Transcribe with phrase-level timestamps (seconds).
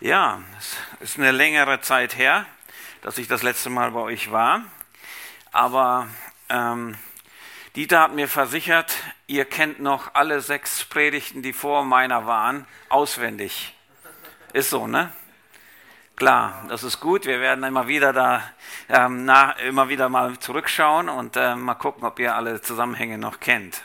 [0.00, 2.46] Ja, es ist eine längere Zeit her,
[3.02, 4.62] dass ich das letzte Mal bei euch war.
[5.50, 6.06] Aber
[6.48, 6.96] ähm,
[7.74, 8.94] Dieter hat mir versichert,
[9.26, 13.74] ihr kennt noch alle sechs Predigten, die vor meiner waren, auswendig.
[14.52, 15.12] Ist so, ne?
[16.14, 17.26] Klar, das ist gut.
[17.26, 18.48] Wir werden immer wieder da,
[18.88, 23.40] ähm, nach, immer wieder mal zurückschauen und äh, mal gucken, ob ihr alle Zusammenhänge noch
[23.40, 23.82] kennt.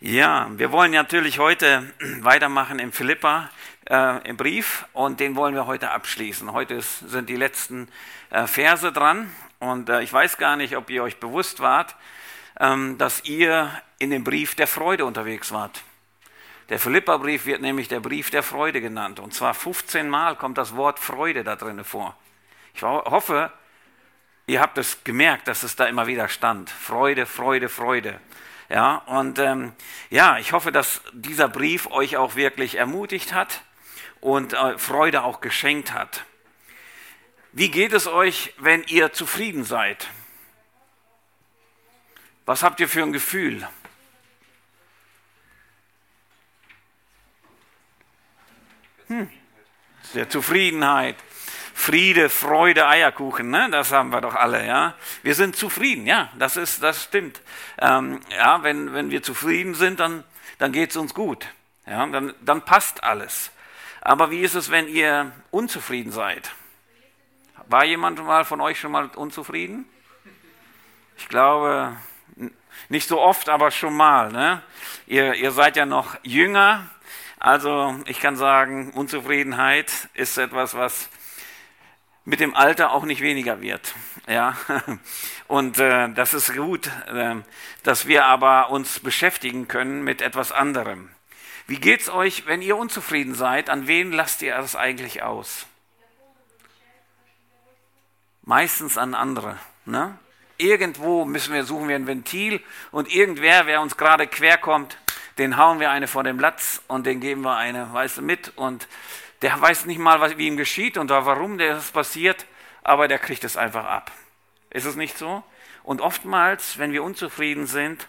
[0.00, 1.90] Ja, wir wollen natürlich heute
[2.20, 3.48] weitermachen im Philippa
[3.90, 6.52] äh, im Brief und den wollen wir heute abschließen.
[6.52, 7.88] Heute ist, sind die letzten
[8.30, 11.94] äh, Verse dran und äh, ich weiß gar nicht, ob ihr euch bewusst wart,
[12.60, 15.82] ähm, dass ihr in dem Brief der Freude unterwegs wart.
[16.70, 20.76] Der Philippa-Brief wird nämlich der Brief der Freude genannt und zwar 15 Mal kommt das
[20.76, 22.16] Wort Freude da drin vor.
[22.74, 23.52] Ich hoffe,
[24.46, 26.70] ihr habt es gemerkt, dass es da immer wieder stand.
[26.70, 28.18] Freude, Freude, Freude.
[28.70, 29.72] Ja, und ähm,
[30.08, 33.60] ja, ich hoffe, dass dieser Brief euch auch wirklich ermutigt hat
[34.24, 36.24] und äh, Freude auch geschenkt hat.
[37.52, 40.08] Wie geht es euch, wenn ihr zufrieden seid?
[42.46, 43.68] Was habt ihr für ein Gefühl?
[49.08, 49.28] Hm.
[50.14, 51.16] Der Zufriedenheit.
[51.74, 53.68] Friede, Freude, Eierkuchen, ne?
[53.70, 54.94] das haben wir doch alle, ja.
[55.22, 57.42] Wir sind zufrieden, ja, das ist, das stimmt.
[57.78, 60.22] Ähm, ja, wenn, wenn wir zufrieden sind, dann,
[60.58, 61.46] dann geht es uns gut,
[61.84, 63.50] ja, dann, dann passt alles.
[64.04, 66.52] Aber wie ist es, wenn ihr unzufrieden seid?
[67.68, 69.86] War jemand mal von euch schon mal unzufrieden?
[71.16, 71.96] Ich glaube,
[72.90, 74.30] nicht so oft, aber schon mal.
[74.30, 74.62] Ne?
[75.06, 76.90] Ihr, ihr seid ja noch jünger.
[77.38, 81.08] Also ich kann sagen, Unzufriedenheit ist etwas, was
[82.26, 83.94] mit dem Alter auch nicht weniger wird.
[84.28, 84.54] Ja?
[85.48, 87.36] Und äh, das ist gut, äh,
[87.82, 91.08] dass wir aber uns beschäftigen können mit etwas anderem.
[91.66, 93.70] Wie geht's euch, wenn ihr unzufrieden seid?
[93.70, 95.66] An wen lasst ihr das eigentlich aus?
[98.42, 99.58] Meistens an andere.
[99.86, 100.18] Ne?
[100.58, 104.98] Irgendwo müssen wir suchen wir ein Ventil und irgendwer, wer uns gerade quer kommt,
[105.38, 108.52] den hauen wir eine vor dem Latz und den geben wir eine, weißt du, mit
[108.56, 108.86] und
[109.42, 112.46] der weiß nicht mal, was, wie ihm geschieht und warum das passiert,
[112.82, 114.12] aber der kriegt es einfach ab.
[114.70, 115.42] Ist es nicht so?
[115.82, 118.06] Und oftmals, wenn wir unzufrieden sind,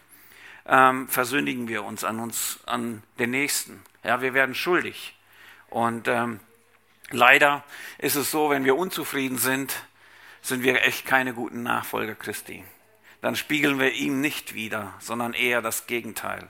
[0.68, 3.84] ähm, versündigen wir uns an uns, an den Nächsten.
[4.04, 5.16] Ja, wir werden schuldig.
[5.70, 6.40] Und ähm,
[7.12, 7.64] leider
[7.98, 9.74] ist es so, wenn wir unzufrieden sind,
[10.42, 12.64] sind wir echt keine guten Nachfolger Christi.
[13.22, 16.50] Dann spiegeln wir ihm nicht wieder, sondern eher das Gegenteil.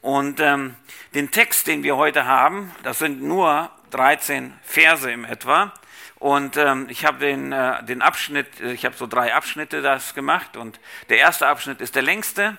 [0.00, 0.76] Und ähm,
[1.14, 5.72] den Text, den wir heute haben, das sind nur 13 Verse im etwa.
[6.18, 10.56] Und ähm, ich habe den, äh, den Abschnitt, ich habe so drei Abschnitte das gemacht.
[10.56, 12.56] Und der erste Abschnitt ist der längste.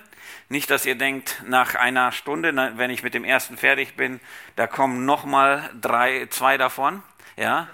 [0.48, 4.20] Nicht, dass ihr denkt, nach einer Stunde, wenn ich mit dem ersten fertig bin,
[4.54, 7.02] da kommen nochmal drei, zwei davon.
[7.36, 7.68] Ja,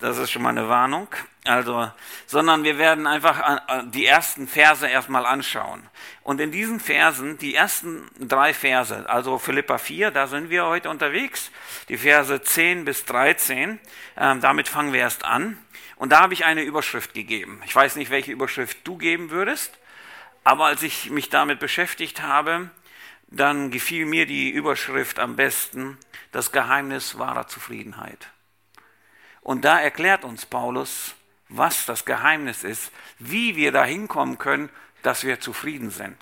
[0.00, 1.08] das ist schon mal eine Warnung.
[1.44, 1.90] Also,
[2.26, 5.82] sondern wir werden einfach äh, die ersten Verse erstmal anschauen.
[6.22, 10.90] Und in diesen Versen, die ersten drei Verse, also Philippa 4, da sind wir heute
[10.90, 11.50] unterwegs,
[11.88, 13.78] die Verse 10 bis 13,
[14.16, 15.56] äh, damit fangen wir erst an.
[15.96, 17.62] Und da habe ich eine Überschrift gegeben.
[17.64, 19.78] Ich weiß nicht, welche Überschrift du geben würdest.
[20.48, 22.70] Aber als ich mich damit beschäftigt habe,
[23.26, 25.98] dann gefiel mir die Überschrift am besten,
[26.32, 28.30] das Geheimnis wahrer Zufriedenheit.
[29.42, 31.14] Und da erklärt uns Paulus,
[31.50, 34.70] was das Geheimnis ist, wie wir da hinkommen können,
[35.02, 36.16] dass wir zufrieden sind.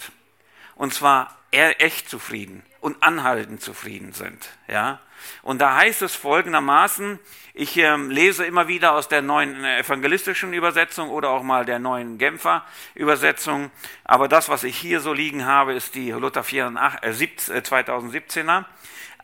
[0.74, 4.48] Und zwar echt zufrieden und anhaltend zufrieden sind.
[4.66, 4.98] Ja?
[5.42, 7.20] Und da heißt es folgendermaßen,
[7.58, 11.78] ich äh, lese immer wieder aus der neuen äh, evangelistischen Übersetzung oder auch mal der
[11.78, 13.70] neuen Genfer Übersetzung,
[14.04, 18.66] aber das, was ich hier so liegen habe, ist die Luther 84, äh, 2017er.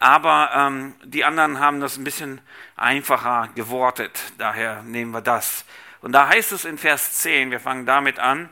[0.01, 2.41] Aber ähm, die anderen haben das ein bisschen
[2.75, 5.67] einfacher gewortet, daher nehmen wir das.
[6.01, 8.49] Und da heißt es in Vers 10, wir fangen damit an,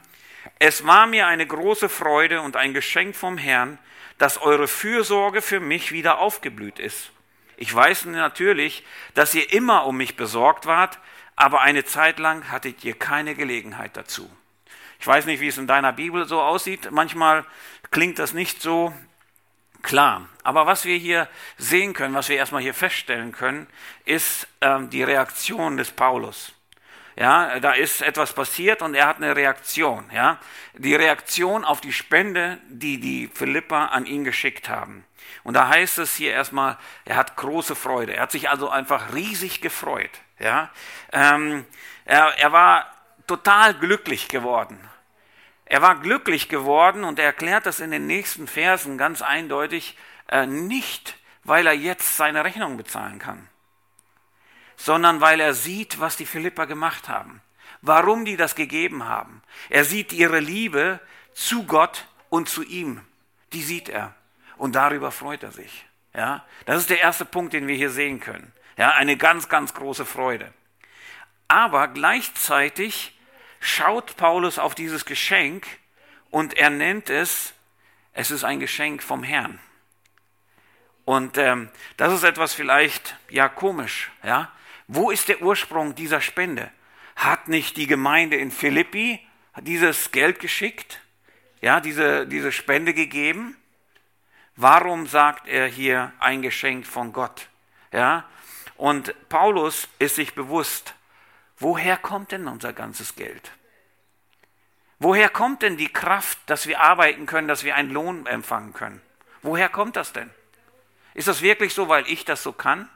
[0.58, 3.78] es war mir eine große Freude und ein Geschenk vom Herrn,
[4.18, 7.12] dass eure Fürsorge für mich wieder aufgeblüht ist.
[7.60, 10.98] Ich weiß natürlich, dass ihr immer um mich besorgt wart,
[11.36, 14.30] aber eine Zeit lang hattet ihr keine Gelegenheit dazu.
[14.98, 16.90] Ich weiß nicht, wie es in deiner Bibel so aussieht.
[16.90, 17.44] Manchmal
[17.90, 18.94] klingt das nicht so
[19.82, 20.26] klar.
[20.42, 21.28] Aber was wir hier
[21.58, 23.66] sehen können, was wir erstmal hier feststellen können,
[24.06, 26.54] ist ähm, die Reaktion des Paulus.
[27.14, 30.08] Ja, da ist etwas passiert und er hat eine Reaktion.
[30.14, 30.38] Ja,
[30.78, 35.04] die Reaktion auf die Spende, die die Philippa an ihn geschickt haben.
[35.42, 38.14] Und da heißt es hier erstmal, er hat große Freude.
[38.14, 40.10] Er hat sich also einfach riesig gefreut.
[40.38, 40.70] Ja,
[41.12, 41.66] ähm,
[42.04, 42.86] er, er war
[43.26, 44.78] total glücklich geworden.
[45.66, 49.96] Er war glücklich geworden und er erklärt das in den nächsten Versen ganz eindeutig,
[50.28, 53.48] äh, nicht weil er jetzt seine Rechnung bezahlen kann
[54.80, 57.42] sondern weil er sieht, was die Philipper gemacht haben,
[57.82, 59.42] warum die das gegeben haben.
[59.68, 61.00] Er sieht ihre Liebe
[61.34, 63.02] zu Gott und zu ihm.
[63.52, 64.14] Die sieht er.
[64.60, 65.86] Und darüber freut er sich.
[66.14, 68.52] Ja, das ist der erste Punkt, den wir hier sehen können.
[68.76, 70.52] Ja, eine ganz, ganz große Freude.
[71.48, 73.18] Aber gleichzeitig
[73.58, 75.66] schaut Paulus auf dieses Geschenk
[76.28, 77.54] und er nennt es,
[78.12, 79.58] es ist ein Geschenk vom Herrn.
[81.06, 84.10] Und ähm, das ist etwas vielleicht ja komisch.
[84.22, 84.52] Ja,
[84.88, 86.70] wo ist der Ursprung dieser Spende?
[87.16, 89.26] Hat nicht die Gemeinde in Philippi
[89.62, 91.00] dieses Geld geschickt?
[91.62, 93.56] Ja, diese, diese Spende gegeben?
[94.56, 97.48] Warum sagt er hier ein Geschenk von Gott?
[97.92, 98.24] Ja,
[98.76, 100.94] und Paulus ist sich bewusst,
[101.58, 103.52] woher kommt denn unser ganzes Geld?
[104.98, 109.00] Woher kommt denn die Kraft, dass wir arbeiten können, dass wir einen Lohn empfangen können?
[109.42, 110.30] Woher kommt das denn?
[111.14, 112.88] Ist das wirklich so, weil ich das so kann?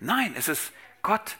[0.00, 0.72] Nein, es ist
[1.02, 1.36] Gott.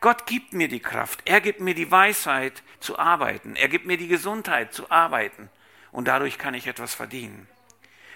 [0.00, 1.20] Gott gibt mir die Kraft.
[1.26, 3.54] Er gibt mir die Weisheit zu arbeiten.
[3.54, 5.50] Er gibt mir die Gesundheit zu arbeiten.
[5.92, 7.46] Und dadurch kann ich etwas verdienen.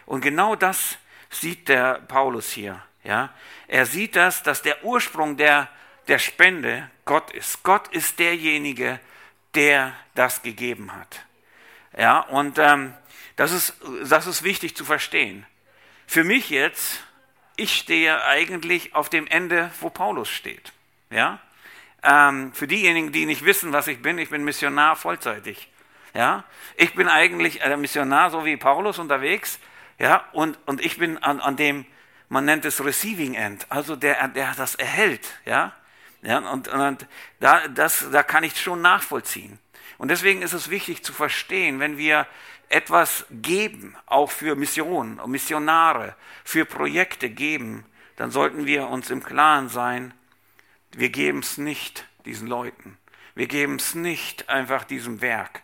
[0.06, 0.98] Und genau das
[1.30, 2.82] sieht der Paulus hier.
[3.04, 3.30] Ja?
[3.68, 5.68] Er sieht das, dass der Ursprung der,
[6.08, 7.62] der Spende Gott ist.
[7.62, 9.00] Gott ist derjenige,
[9.54, 11.24] der das gegeben hat.
[11.96, 12.94] Ja, und ähm,
[13.36, 13.74] das, ist,
[14.04, 15.46] das ist wichtig zu verstehen.
[16.06, 17.02] Für mich jetzt,
[17.56, 20.72] ich stehe eigentlich auf dem Ende, wo Paulus steht.
[21.10, 21.40] Ja?
[22.02, 25.68] Ähm, für diejenigen, die nicht wissen, was ich bin, ich bin Missionar vollzeitig.
[26.14, 26.44] Ja?
[26.76, 29.58] Ich bin eigentlich ein Missionar, so wie Paulus unterwegs.
[29.98, 30.24] Ja?
[30.32, 31.86] Und, und ich bin an, an dem
[32.28, 35.72] man nennt es Receiving End, also der, der das erhält, ja.
[36.22, 37.06] ja und, und
[37.40, 39.58] da, das, da kann ich schon nachvollziehen.
[39.98, 42.26] Und deswegen ist es wichtig zu verstehen, wenn wir
[42.68, 49.68] etwas geben, auch für Missionen Missionare, für Projekte geben, dann sollten wir uns im Klaren
[49.68, 50.12] sein,
[50.92, 52.98] wir geben es nicht diesen Leuten.
[53.34, 55.62] Wir geben es nicht einfach diesem Werk,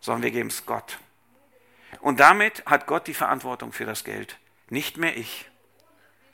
[0.00, 0.98] sondern wir geben es Gott.
[2.00, 4.38] Und damit hat Gott die Verantwortung für das Geld,
[4.68, 5.50] nicht mehr ich.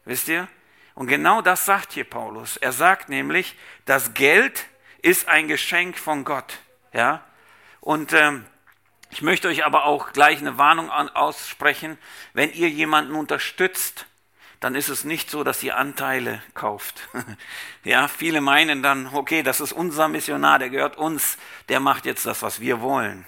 [0.05, 0.49] Wisst ihr?
[0.95, 2.57] Und genau das sagt hier Paulus.
[2.57, 4.67] Er sagt nämlich, das Geld
[5.03, 6.59] ist ein Geschenk von Gott.
[6.93, 7.25] Ja?
[7.81, 8.47] Und ähm,
[9.11, 11.99] ich möchte euch aber auch gleich eine Warnung an, aussprechen.
[12.33, 14.07] Wenn ihr jemanden unterstützt,
[14.61, 17.09] dann ist es nicht so, dass ihr Anteile kauft.
[17.85, 21.39] ja, viele meinen dann, okay, das ist unser Missionar, der gehört uns,
[21.69, 23.27] der macht jetzt das, was wir wollen.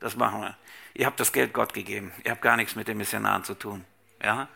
[0.00, 0.56] Das machen wir.
[0.96, 2.12] Ihr habt das Geld Gott gegeben.
[2.24, 3.84] Ihr habt gar nichts mit den Missionaren zu tun.
[4.22, 4.48] Ja?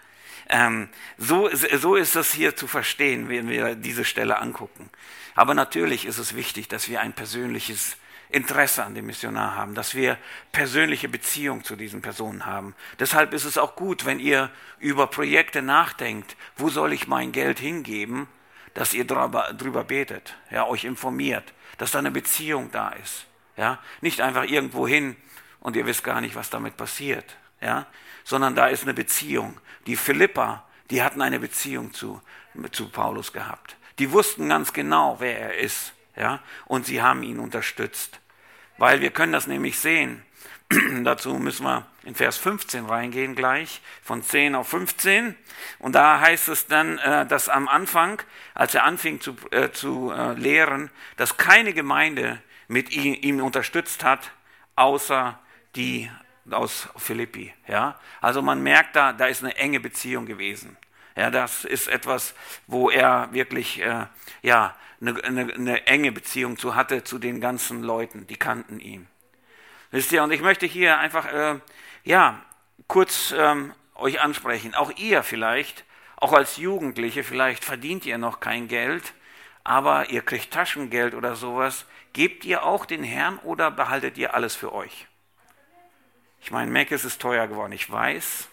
[0.48, 0.88] Ähm,
[1.18, 4.88] so, so ist das hier zu verstehen, wenn wir diese Stelle angucken.
[5.34, 7.96] Aber natürlich ist es wichtig, dass wir ein persönliches
[8.30, 10.16] Interesse an dem Missionar haben, dass wir
[10.50, 12.74] persönliche Beziehung zu diesen Personen haben.
[12.98, 17.58] Deshalb ist es auch gut, wenn ihr über Projekte nachdenkt, wo soll ich mein Geld
[17.58, 18.28] hingeben,
[18.72, 23.26] dass ihr drüber, drüber betet, ja, euch informiert, dass da eine Beziehung da ist.
[23.56, 25.16] Ja, nicht einfach irgendwo hin
[25.60, 27.36] und ihr wisst gar nicht, was damit passiert.
[27.60, 27.86] Ja,
[28.24, 29.60] sondern da ist eine Beziehung.
[29.86, 32.22] Die Philippa, die hatten eine Beziehung zu,
[32.72, 33.76] zu Paulus gehabt.
[33.98, 35.92] Die wussten ganz genau, wer er ist.
[36.16, 36.40] Ja?
[36.66, 38.20] Und sie haben ihn unterstützt.
[38.78, 40.22] Weil wir können das nämlich sehen.
[41.04, 45.36] Dazu müssen wir in Vers 15 reingehen gleich, von 10 auf 15.
[45.80, 48.22] Und da heißt es dann, äh, dass am Anfang,
[48.54, 54.04] als er anfing zu, äh, zu äh, lehren, dass keine Gemeinde mit ihm, ihm unterstützt
[54.04, 54.30] hat,
[54.76, 55.38] außer
[55.76, 56.10] die
[56.50, 57.52] aus Philippi.
[57.66, 57.98] Ja?
[58.20, 60.76] Also man merkt da, da ist eine enge Beziehung gewesen.
[61.16, 62.34] Ja, das ist etwas,
[62.66, 64.06] wo er wirklich äh,
[64.42, 69.06] ja, eine, eine, eine, enge Beziehung zu hatte zu den ganzen Leuten, die kannten ihn.
[69.90, 71.58] Wisst ihr, und ich möchte hier einfach äh,
[72.04, 72.40] ja,
[72.86, 74.74] kurz ähm, euch ansprechen.
[74.74, 75.84] Auch ihr vielleicht,
[76.16, 79.14] auch als Jugendliche, vielleicht verdient ihr noch kein Geld,
[79.64, 81.86] aber ihr kriegt Taschengeld oder sowas.
[82.12, 85.06] Gebt ihr auch den Herrn oder behaltet ihr alles für euch?
[86.40, 88.48] Ich meine, Mac ist teuer geworden, ich weiß,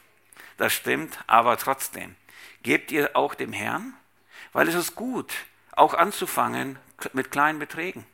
[0.58, 2.16] das stimmt, aber trotzdem,
[2.64, 3.94] gebt ihr auch dem Herrn?
[4.54, 5.34] Weil es ist gut,
[5.72, 6.78] auch anzufangen
[7.14, 8.06] mit kleinen Beträgen,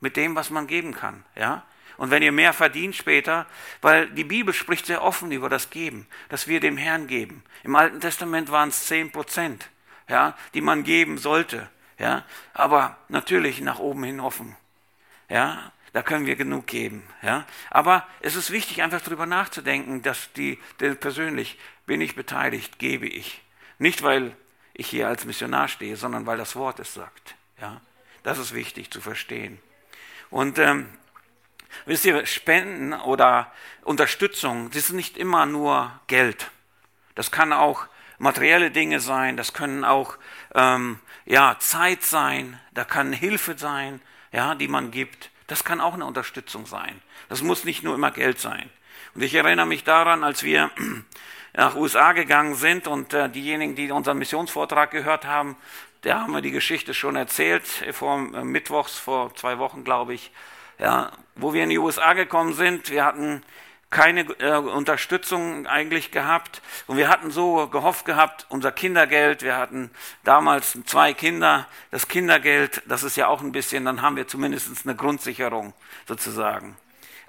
[0.00, 1.64] mit dem, was man geben kann, ja?
[1.96, 3.46] Und wenn ihr mehr verdient später,
[3.80, 7.44] weil die Bibel spricht sehr offen über das Geben, dass wir dem Herrn geben.
[7.62, 9.70] Im Alten Testament waren es zehn Prozent,
[10.08, 14.56] ja, die man geben sollte, ja, aber natürlich nach oben hin offen,
[15.28, 15.72] ja.
[15.94, 17.04] Da können wir genug geben.
[17.22, 17.46] Ja?
[17.70, 23.06] Aber es ist wichtig, einfach darüber nachzudenken, dass die, die persönlich bin ich beteiligt, gebe
[23.06, 23.40] ich.
[23.78, 24.36] Nicht, weil
[24.72, 27.36] ich hier als Missionar stehe, sondern weil das Wort es sagt.
[27.60, 27.80] Ja?
[28.24, 29.60] Das ist wichtig zu verstehen.
[30.30, 30.88] Und ähm,
[31.86, 36.50] wisst ihr, Spenden oder Unterstützung, das ist nicht immer nur Geld.
[37.14, 37.86] Das kann auch
[38.18, 40.16] materielle Dinge sein, das können auch
[40.56, 44.00] ähm, ja, Zeit sein, da kann Hilfe sein,
[44.32, 45.30] ja, die man gibt.
[45.46, 47.00] Das kann auch eine Unterstützung sein.
[47.28, 48.70] Das muss nicht nur immer Geld sein.
[49.14, 50.70] Und ich erinnere mich daran, als wir
[51.54, 55.56] nach USA gegangen sind und äh, diejenigen, die unseren Missionsvortrag gehört haben,
[56.02, 60.32] da haben wir die Geschichte schon erzählt, vor äh, Mittwochs, vor zwei Wochen, glaube ich,
[60.78, 62.90] ja, wo wir in die USA gekommen sind.
[62.90, 63.42] Wir hatten
[63.94, 69.90] keine äh, Unterstützung eigentlich gehabt und wir hatten so gehofft gehabt, unser Kindergeld, wir hatten
[70.24, 74.84] damals zwei Kinder, das Kindergeld, das ist ja auch ein bisschen, dann haben wir zumindest
[74.84, 75.74] eine Grundsicherung
[76.08, 76.76] sozusagen.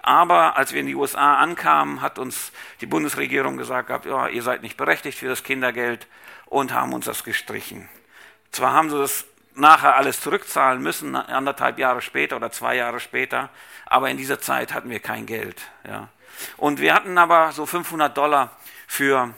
[0.01, 4.41] Aber als wir in die USA ankamen, hat uns die Bundesregierung gesagt gehabt, ja, ihr
[4.41, 6.07] seid nicht berechtigt für das Kindergeld
[6.47, 7.87] und haben uns das gestrichen.
[8.51, 13.49] Zwar haben sie das nachher alles zurückzahlen müssen, anderthalb Jahre später oder zwei Jahre später,
[13.85, 15.61] aber in dieser Zeit hatten wir kein Geld.
[15.87, 16.09] Ja.
[16.57, 18.51] Und wir hatten aber so 500 Dollar
[18.87, 19.33] für,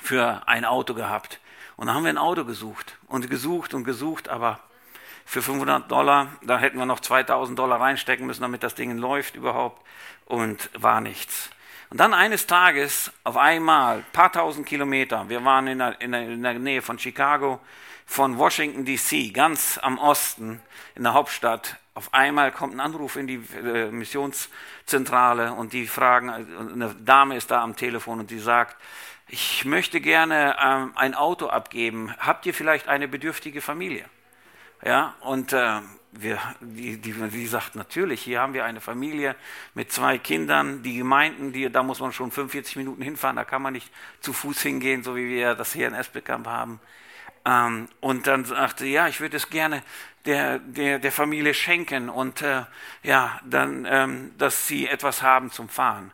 [0.00, 1.40] für ein Auto gehabt.
[1.76, 4.60] Und dann haben wir ein Auto gesucht und gesucht und gesucht, aber
[5.24, 9.36] für 500 Dollar, da hätten wir noch 2000 Dollar reinstecken müssen, damit das Ding läuft
[9.36, 9.84] überhaupt
[10.26, 11.50] und war nichts.
[11.90, 16.28] Und dann eines Tages auf einmal, paar tausend Kilometer, wir waren in der, in der,
[16.28, 17.60] in der Nähe von Chicago,
[18.06, 20.60] von Washington DC, ganz am Osten
[20.94, 26.28] in der Hauptstadt, auf einmal kommt ein Anruf in die äh, Missionszentrale und die fragen,
[26.28, 28.76] eine Dame ist da am Telefon und die sagt,
[29.28, 32.12] ich möchte gerne ähm, ein Auto abgeben.
[32.18, 34.04] Habt ihr vielleicht eine bedürftige Familie?
[34.84, 35.80] Ja, und äh,
[36.12, 39.34] wir, die, die, die sagt, natürlich, hier haben wir eine Familie
[39.74, 43.62] mit zwei Kindern, die Gemeinden, die, da muss man schon 45 Minuten hinfahren, da kann
[43.62, 46.80] man nicht zu Fuß hingehen, so wie wir das hier in Esbekamp haben.
[47.44, 49.82] Ähm, und dann sagte, ja, ich würde es gerne
[50.24, 52.64] der, der, der Familie schenken und äh,
[53.02, 56.12] ja, dann, ähm, dass sie etwas haben zum Fahren.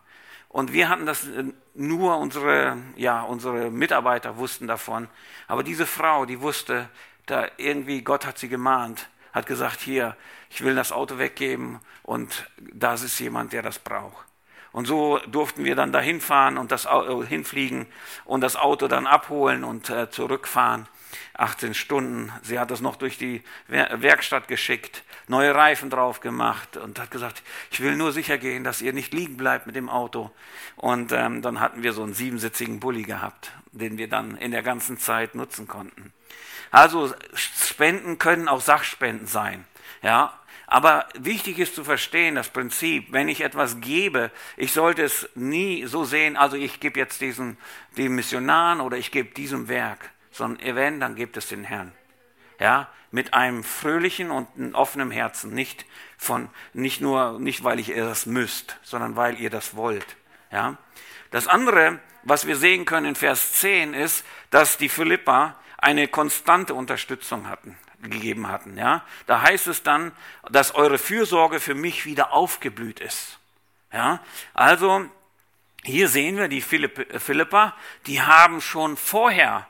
[0.49, 1.44] Und wir hatten das äh,
[1.75, 5.08] nur unsere, ja, unsere Mitarbeiter wussten davon.
[5.46, 6.88] Aber diese Frau, die wusste,
[7.26, 10.16] da irgendwie Gott hat sie gemahnt, hat gesagt, hier,
[10.50, 14.26] ich will das Auto weggeben und das ist jemand, der das braucht.
[14.72, 17.87] Und so durften wir dann dahin fahren und das Auto, hinfliegen
[18.25, 20.88] und das Auto dann abholen und äh, zurückfahren.
[21.35, 22.33] 18 Stunden.
[22.43, 27.43] Sie hat es noch durch die Werkstatt geschickt, neue Reifen drauf gemacht und hat gesagt,
[27.71, 30.31] ich will nur sicher gehen, dass ihr nicht liegen bleibt mit dem Auto.
[30.76, 34.62] Und ähm, dann hatten wir so einen siebensitzigen Bulli gehabt, den wir dann in der
[34.62, 36.12] ganzen Zeit nutzen konnten.
[36.71, 39.64] Also Spenden können auch Sachspenden sein.
[40.02, 45.29] Ja, aber wichtig ist zu verstehen, das Prinzip, wenn ich etwas gebe, ich sollte es
[45.35, 47.59] nie so sehen, also ich gebe jetzt diesen,
[47.99, 51.92] dem Missionaren oder ich gebe diesem Werk sondern wenn, dann gebt es den Herrn.
[52.58, 55.87] Ja, mit einem fröhlichen und offenen Herzen, nicht
[56.18, 60.16] von, nicht nur, nicht weil ihr das müsst, sondern weil ihr das wollt.
[60.52, 60.76] Ja.
[61.30, 66.75] Das andere, was wir sehen können in Vers 10 ist, dass die Philippa eine konstante
[66.75, 68.76] Unterstützung hatten, gegeben hatten.
[68.76, 69.04] Ja.
[69.26, 70.12] Da heißt es dann,
[70.50, 73.38] dass eure Fürsorge für mich wieder aufgeblüht ist.
[73.92, 74.20] Ja.
[74.54, 75.06] Also,
[75.82, 77.75] hier sehen wir die Philippa,
[78.06, 79.66] die haben schon vorher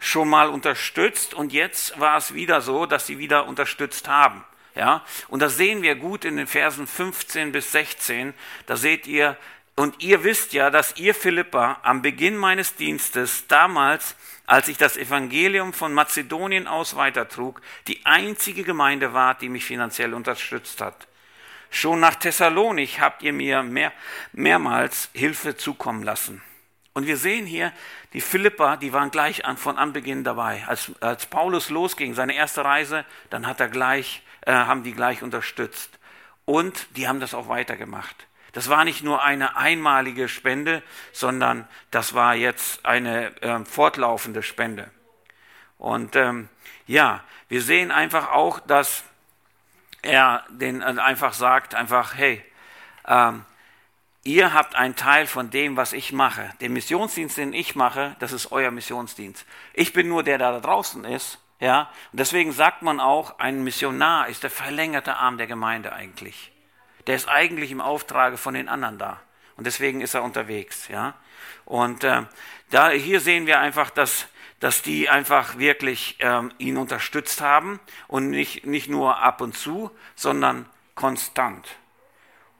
[0.00, 4.44] schon mal unterstützt und jetzt war es wieder so, dass sie wieder unterstützt haben.
[4.74, 8.34] Ja, und das sehen wir gut in den Versen 15 bis 16.
[8.66, 9.36] Da seht ihr,
[9.76, 14.14] und ihr wisst ja, dass ihr Philippa am Beginn meines Dienstes damals,
[14.46, 20.14] als ich das Evangelium von Mazedonien aus weitertrug, die einzige Gemeinde war, die mich finanziell
[20.14, 21.06] unterstützt hat.
[21.70, 23.92] Schon nach Thessalonik habt ihr mir mehr,
[24.32, 26.42] mehrmals Hilfe zukommen lassen.
[26.92, 27.72] Und wir sehen hier,
[28.12, 30.64] die Philippa, die waren gleich an, von Anbeginn dabei.
[30.66, 35.22] Als, als Paulus losging, seine erste Reise, dann hat er gleich, äh, haben die gleich
[35.22, 35.98] unterstützt.
[36.44, 38.26] Und die haben das auch weitergemacht.
[38.52, 40.82] Das war nicht nur eine einmalige Spende,
[41.12, 44.90] sondern das war jetzt eine äh, fortlaufende Spende.
[45.78, 46.48] Und ähm,
[46.86, 49.04] ja, wir sehen einfach auch, dass
[50.02, 52.44] er den äh, einfach sagt, einfach, hey,
[53.06, 53.44] ähm,
[54.22, 56.52] Ihr habt einen Teil von dem, was ich mache.
[56.60, 59.46] Den Missionsdienst, den ich mache, das ist euer Missionsdienst.
[59.72, 61.38] Ich bin nur der, der da draußen ist.
[61.58, 66.52] Ja, und deswegen sagt man auch, ein Missionar ist der verlängerte Arm der Gemeinde eigentlich.
[67.06, 69.20] Der ist eigentlich im Auftrage von den anderen da.
[69.56, 70.88] Und deswegen ist er unterwegs.
[70.88, 71.14] Ja,
[71.66, 72.22] und äh,
[72.70, 74.26] da hier sehen wir einfach, dass
[74.58, 79.90] dass die einfach wirklich ähm, ihn unterstützt haben und nicht nicht nur ab und zu,
[80.14, 81.66] sondern konstant.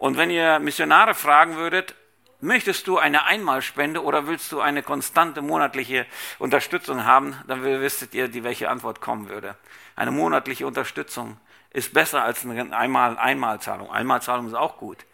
[0.01, 1.95] Und wenn ihr Missionare fragen würdet,
[2.41, 6.07] möchtest du eine Einmalspende oder willst du eine konstante monatliche
[6.39, 9.57] Unterstützung haben, dann wüsstet ihr, die welche Antwort kommen würde.
[9.97, 11.37] Eine monatliche Unterstützung
[11.69, 13.91] ist besser als eine Einmal Einmalzahlung.
[13.91, 15.05] Einmalzahlung ist auch gut.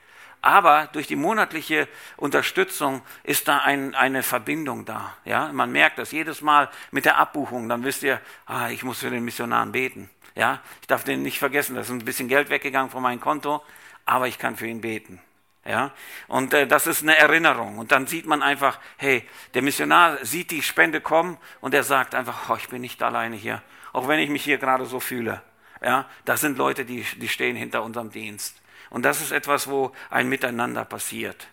[0.40, 5.16] Aber durch die monatliche Unterstützung ist da ein, eine Verbindung da.
[5.24, 7.68] Ja, man merkt das jedes Mal mit der Abbuchung.
[7.68, 10.08] Dann wisst ihr, ah, ich muss für den Missionaren beten.
[10.36, 11.74] Ja, ich darf den nicht vergessen.
[11.74, 13.64] Da ist ein bisschen Geld weggegangen von meinem Konto,
[14.06, 15.20] aber ich kann für ihn beten.
[15.64, 15.92] Ja,
[16.28, 17.78] und äh, das ist eine Erinnerung.
[17.78, 22.14] Und dann sieht man einfach, hey, der Missionar sieht die Spende kommen und er sagt
[22.14, 25.42] einfach, oh, ich bin nicht alleine hier, auch wenn ich mich hier gerade so fühle.
[25.82, 28.62] Ja, das sind Leute, die, die stehen hinter unserem Dienst.
[28.90, 31.48] Und das ist etwas, wo ein Miteinander passiert.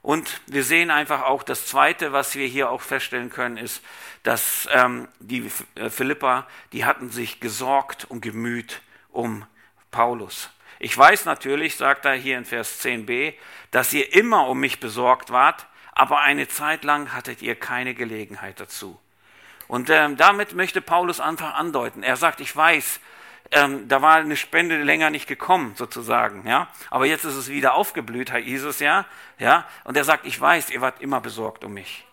[0.00, 3.82] Und wir sehen einfach auch das Zweite, was wir hier auch feststellen können, ist,
[4.22, 9.44] dass ähm, die äh, Philippa, die hatten sich gesorgt und gemüht um
[9.90, 10.50] Paulus.
[10.78, 13.34] Ich weiß natürlich, sagt er hier in Vers 10b,
[13.70, 18.60] dass ihr immer um mich besorgt wart, aber eine Zeit lang hattet ihr keine Gelegenheit
[18.60, 18.98] dazu.
[19.66, 22.02] Und ähm, damit möchte Paulus einfach andeuten.
[22.02, 23.00] Er sagt, ich weiß,
[23.50, 26.68] ähm, da war eine Spende länger nicht gekommen, sozusagen, ja.
[26.90, 29.04] Aber jetzt ist es wieder aufgeblüht, Herr Jesus, ja,
[29.38, 29.66] ja.
[29.84, 32.06] Und er sagt, ich weiß, ihr wart immer besorgt um mich.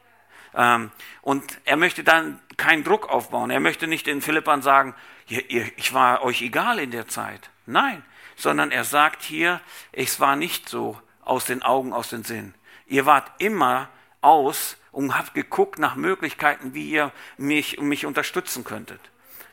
[0.55, 0.91] Ähm,
[1.21, 3.51] und er möchte dann keinen Druck aufbauen.
[3.51, 4.95] Er möchte nicht den Philippern sagen,
[5.27, 7.49] ihr, ihr, ich war euch egal in der Zeit.
[7.65, 8.03] Nein,
[8.35, 9.61] sondern er sagt hier,
[9.91, 12.53] es war nicht so aus den Augen, aus den Sinn.
[12.87, 13.89] Ihr wart immer
[14.21, 18.99] aus und habt geguckt nach Möglichkeiten, wie ihr mich, mich unterstützen könntet.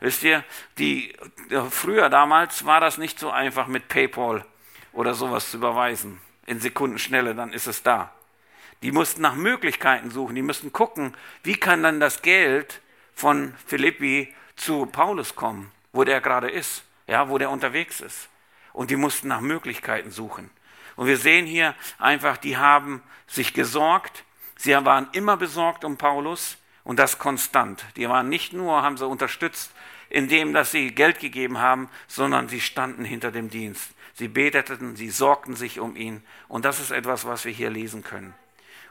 [0.00, 0.44] Wisst ihr,
[0.78, 1.14] die,
[1.70, 4.44] früher damals war das nicht so einfach mit PayPal
[4.92, 6.20] oder sowas zu überweisen.
[6.46, 8.12] In Sekundenschnelle, dann ist es da.
[8.82, 12.80] Die mussten nach Möglichkeiten suchen, die mussten gucken, wie kann dann das Geld
[13.14, 18.28] von Philippi zu Paulus kommen, wo der gerade ist, ja, wo der unterwegs ist.
[18.72, 20.50] Und die mussten nach Möglichkeiten suchen.
[20.96, 24.24] Und wir sehen hier einfach, die haben sich gesorgt.
[24.56, 27.84] Sie waren immer besorgt um Paulus und das konstant.
[27.96, 29.72] Die waren nicht nur, haben sie unterstützt,
[30.10, 33.90] indem dass sie Geld gegeben haben, sondern sie standen hinter dem Dienst.
[34.14, 36.22] Sie beteten, sie sorgten sich um ihn.
[36.48, 38.34] Und das ist etwas, was wir hier lesen können.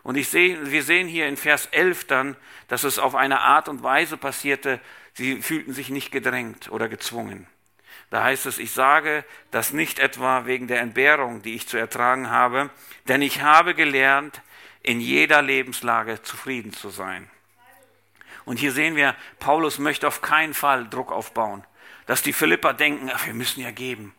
[0.04, 2.36] Und ich sehe, wir sehen hier in Vers 11 dann,
[2.68, 4.80] dass es auf eine Art und Weise passierte,
[5.14, 7.46] sie fühlten sich nicht gedrängt oder gezwungen.
[8.10, 12.30] Da heißt es, ich sage das nicht etwa wegen der Entbehrung, die ich zu ertragen
[12.30, 12.70] habe,
[13.08, 14.42] denn ich habe gelernt,
[14.84, 17.30] in jeder Lebenslage zufrieden zu sein.
[18.46, 21.64] Und hier sehen wir, Paulus möchte auf keinen Fall Druck aufbauen,
[22.06, 24.14] dass die Philipper denken, ach, wir müssen ja geben.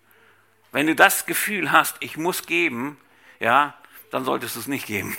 [0.71, 2.99] Wenn du das Gefühl hast, ich muss geben,
[3.41, 3.75] ja,
[4.11, 5.17] dann solltest du es nicht geben.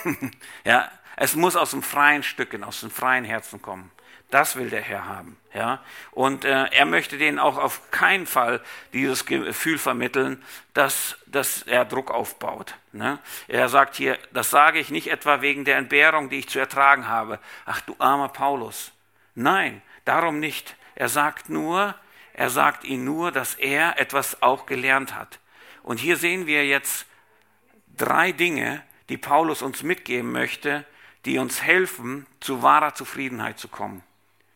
[0.63, 3.91] ja, es muss aus dem freien Stücken, aus dem freien Herzen kommen.
[4.34, 5.38] Das will der Herr haben.
[5.54, 5.80] Ja?
[6.10, 10.43] Und äh, er möchte denen auch auf keinen Fall dieses Gefühl vermitteln,
[10.74, 12.74] dass, dass er Druck aufbaut.
[12.93, 13.19] Ne?
[13.48, 17.08] Er sagt hier, das sage ich nicht etwa wegen der Entbehrung, die ich zu ertragen
[17.08, 17.38] habe.
[17.67, 18.91] Ach du armer Paulus.
[19.36, 20.78] Nein, darum nicht.
[20.96, 21.93] Er sagt nur,
[22.34, 25.38] er sagt ihnen nur, dass er etwas auch gelernt hat.
[25.84, 27.06] Und hier sehen wir jetzt
[27.96, 30.86] drei Dinge, die Paulus uns mitgeben möchte,
[31.26, 34.02] die uns helfen, zu wahrer Zufriedenheit zu kommen.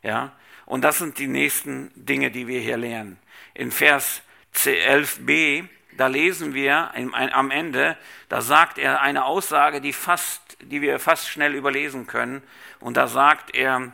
[0.03, 0.33] Ja?
[0.65, 3.19] Und das sind die nächsten Dinge, die wir hier lernen.
[3.53, 4.21] In Vers
[4.53, 7.97] 11b, da lesen wir am Ende,
[8.29, 12.43] da sagt er eine Aussage, die, fast, die wir fast schnell überlesen können.
[12.79, 13.91] Und da sagt er,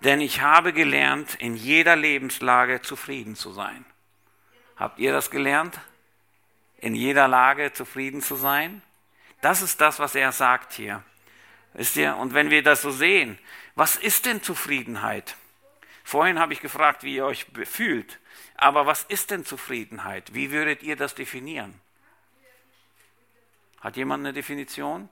[0.00, 3.84] denn ich habe gelernt, in jeder Lebenslage zufrieden zu sein.
[4.76, 5.78] Habt ihr das gelernt?
[6.78, 8.82] In jeder Lage zufrieden zu sein?
[9.40, 11.02] Das ist das, was er sagt hier.
[11.74, 12.16] Wisst ihr?
[12.16, 13.38] Und wenn wir das so sehen,
[13.74, 15.36] was ist denn Zufriedenheit?
[16.04, 18.18] Vorhin habe ich gefragt, wie ihr euch fühlt.
[18.56, 20.34] Aber was ist denn Zufriedenheit?
[20.34, 21.80] Wie würdet ihr das definieren?
[23.80, 25.08] Hat jemand eine Definition?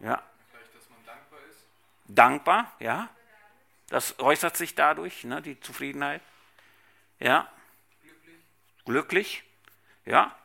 [0.00, 0.22] Ja.
[0.50, 1.66] Vielleicht, dass man dankbar ist.
[2.06, 3.08] Dankbar, ja.
[3.88, 6.22] Das äußert sich dadurch, ne, die Zufriedenheit.
[7.20, 7.48] Ja.
[8.02, 8.34] Glücklich.
[8.84, 9.44] Glücklich.
[10.04, 10.36] Ja.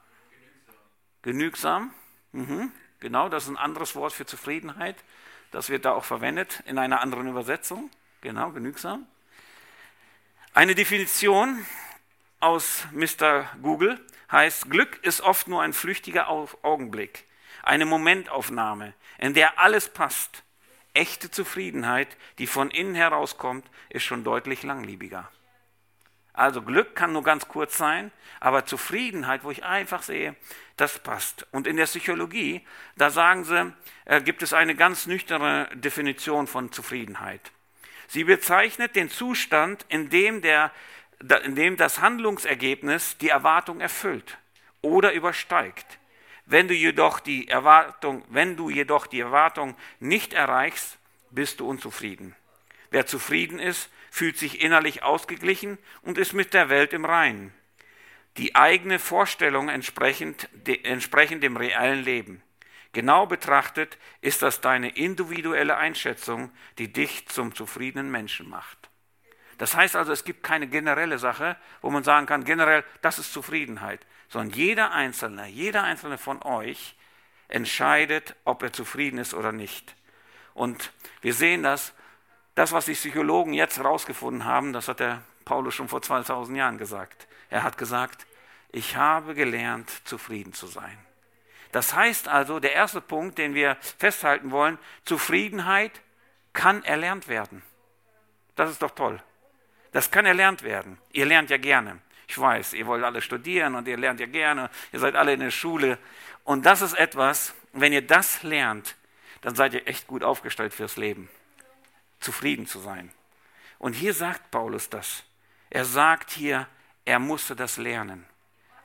[1.22, 1.94] Genügsam.
[1.94, 1.94] Genügsam.
[2.32, 2.72] Mhm.
[3.00, 4.96] Genau, das ist ein anderes Wort für Zufriedenheit.
[5.52, 7.90] Das wird da auch verwendet in einer anderen Übersetzung.
[8.22, 9.08] Genau, genügsam.
[10.54, 11.66] Eine Definition
[12.40, 13.46] aus Mr.
[13.62, 14.00] Google
[14.32, 17.26] heißt, Glück ist oft nur ein flüchtiger Augenblick,
[17.64, 20.44] eine Momentaufnahme, in der alles passt.
[20.94, 22.10] Echte Zufriedenheit,
[22.40, 25.32] die von innen herauskommt, ist schon deutlich langliebiger.
[26.40, 30.38] Also Glück kann nur ganz kurz sein, aber Zufriedenheit, wo ich einfach sehe,
[30.78, 31.46] das passt.
[31.52, 33.74] Und in der Psychologie, da sagen sie,
[34.06, 37.52] äh, gibt es eine ganz nüchterne Definition von Zufriedenheit.
[38.08, 40.72] Sie bezeichnet den Zustand, in dem, der,
[41.44, 44.38] in dem das Handlungsergebnis die Erwartung erfüllt
[44.82, 46.00] oder übersteigt.
[46.46, 51.00] Wenn du jedoch die Erwartung, wenn du jedoch die Erwartung nicht erreichst,
[51.32, 52.34] bist du unzufrieden.
[52.92, 57.54] Wer zufrieden ist, fühlt sich innerlich ausgeglichen und ist mit der Welt im Reinen.
[58.38, 62.42] Die eigene Vorstellung entsprechend, de, entsprechend dem reellen Leben.
[62.94, 68.90] Genau betrachtet ist das deine individuelle Einschätzung, die dich zum zufriedenen Menschen macht.
[69.60, 73.34] Das heißt also, es gibt keine generelle Sache, wo man sagen kann, generell, das ist
[73.34, 76.96] Zufriedenheit, sondern jeder Einzelne, jeder Einzelne von euch
[77.50, 79.96] entscheidet, ob er zufrieden ist oder nicht.
[80.54, 81.94] Und wir sehen das,
[82.56, 86.78] das, was die Psychologen jetzt herausgefunden haben, das hat der Paulus schon vor 2000 Jahren
[86.78, 87.28] gesagt.
[87.50, 88.26] Er hat gesagt,
[88.72, 90.98] ich habe gelernt, zufrieden zu sein.
[91.72, 96.02] Das heißt also, der erste Punkt, den wir festhalten wollen, Zufriedenheit
[96.54, 97.64] kann erlernt werden.
[98.56, 99.22] Das ist doch toll.
[99.92, 101.00] Das kann erlernt werden.
[101.12, 102.00] Ihr lernt ja gerne.
[102.28, 104.70] Ich weiß, ihr wollt alle studieren und ihr lernt ja gerne.
[104.92, 105.98] Ihr seid alle in der Schule.
[106.44, 108.96] Und das ist etwas, wenn ihr das lernt,
[109.42, 111.30] dann seid ihr echt gut aufgestellt fürs Leben.
[112.20, 113.12] Zufrieden zu sein.
[113.78, 115.24] Und hier sagt Paulus das.
[115.70, 116.68] Er sagt hier,
[117.06, 118.26] er musste das lernen.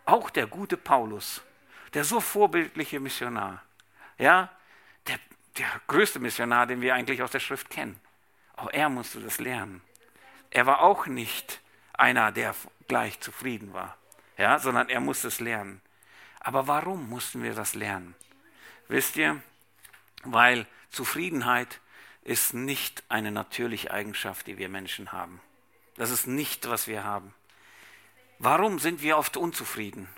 [0.05, 1.43] Auch der gute Paulus,
[1.95, 3.63] der so vorbildliche Missionar,
[4.19, 4.51] ja,
[5.07, 5.19] der,
[5.59, 7.99] der größte Missionar, den wir eigentlich aus der Schrift kennen.
[8.57, 9.83] Auch er musste das lernen.
[10.51, 11.61] Er war auch nicht
[11.93, 12.55] einer, der
[12.87, 13.97] gleich zufrieden war,
[14.37, 15.81] ja, sondern er musste es lernen.
[16.41, 18.15] Aber warum mussten wir das lernen?
[18.89, 19.43] Wisst ihr,
[20.23, 21.81] weil Zufriedenheit
[22.25, 25.41] ist nicht eine natürliche Eigenschaft, die wir Menschen haben.
[25.97, 27.35] Das ist nicht, was wir haben.
[28.39, 30.09] Warum sind wir oft unzufrieden?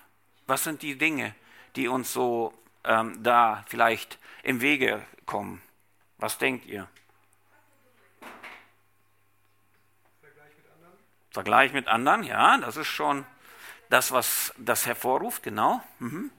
[0.46, 1.34] Was sind die Dinge,
[1.74, 5.60] die uns so ähm, da vielleicht im Wege kommen?
[6.18, 6.88] Was denkt ihr?
[10.20, 10.98] Vergleich mit anderen?
[11.30, 13.26] Vergleich mit anderen, ja, das ist schon
[13.90, 15.82] das, was das hervorruft, genau.
[15.98, 16.30] Mhm.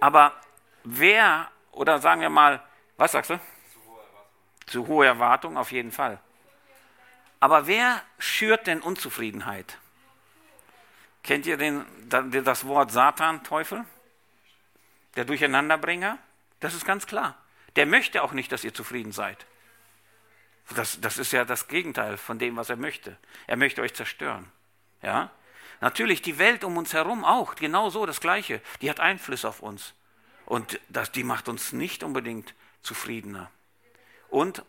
[0.00, 0.34] Aber
[0.84, 2.62] wer, oder sagen wir mal,
[2.96, 3.40] was sagst du?
[4.70, 5.56] Zu hohe Erwartungen.
[5.56, 6.20] Auf jeden Fall.
[7.40, 9.78] Aber wer schürt denn Unzufriedenheit?
[11.24, 13.84] Kennt ihr den, das Wort Satan, Teufel?
[15.16, 16.18] Der Durcheinanderbringer?
[16.60, 17.36] Das ist ganz klar.
[17.74, 19.44] Der möchte auch nicht, dass ihr zufrieden seid.
[20.76, 23.16] Das, das ist ja das Gegenteil von dem, was er möchte.
[23.48, 24.50] Er möchte euch zerstören.
[25.02, 25.30] Ja?
[25.80, 28.62] Natürlich die Welt um uns herum auch, genau so das Gleiche.
[28.82, 29.94] Die hat Einfluss auf uns.
[30.46, 33.50] Und das, die macht uns nicht unbedingt zufriedener.
[34.30, 34.64] Und,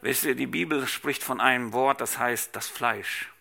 [0.00, 3.32] wisst ihr, die Bibel spricht von einem Wort, das heißt das Fleisch.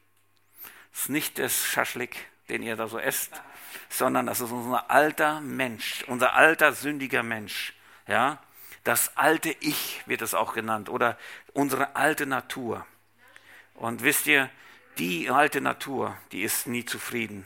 [0.94, 3.42] Es ist nicht das Schaschlik, den ihr da so esst,
[3.90, 7.74] sondern das ist unser alter Mensch, unser alter sündiger Mensch.
[8.08, 8.42] Ja,
[8.84, 11.18] das alte Ich wird es auch genannt oder
[11.54, 12.86] unsere alte Natur.
[13.74, 14.50] Und wisst ihr,
[14.98, 17.46] die alte Natur, die ist nie zufrieden.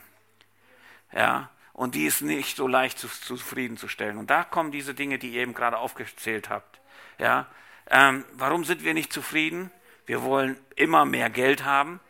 [1.11, 4.17] Ja, und die ist nicht so leicht zu, zufriedenzustellen.
[4.17, 6.81] Und da kommen diese Dinge, die ihr eben gerade aufgezählt habt.
[7.19, 7.47] Ja,
[7.89, 9.71] ähm, warum sind wir nicht zufrieden?
[10.05, 12.01] Wir wollen immer mehr Geld haben.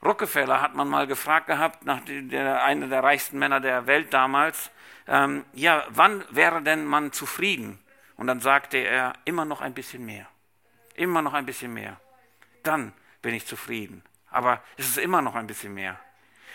[0.00, 4.70] Rockefeller hat man mal gefragt gehabt, nach der, einer der reichsten Männer der Welt damals,
[5.08, 7.80] ähm, ja, wann wäre denn man zufrieden?
[8.14, 10.28] Und dann sagte er, immer noch ein bisschen mehr.
[10.94, 12.00] Immer noch ein bisschen mehr.
[12.62, 12.92] Dann
[13.22, 14.04] bin ich zufrieden.
[14.30, 15.98] Aber es ist immer noch ein bisschen mehr.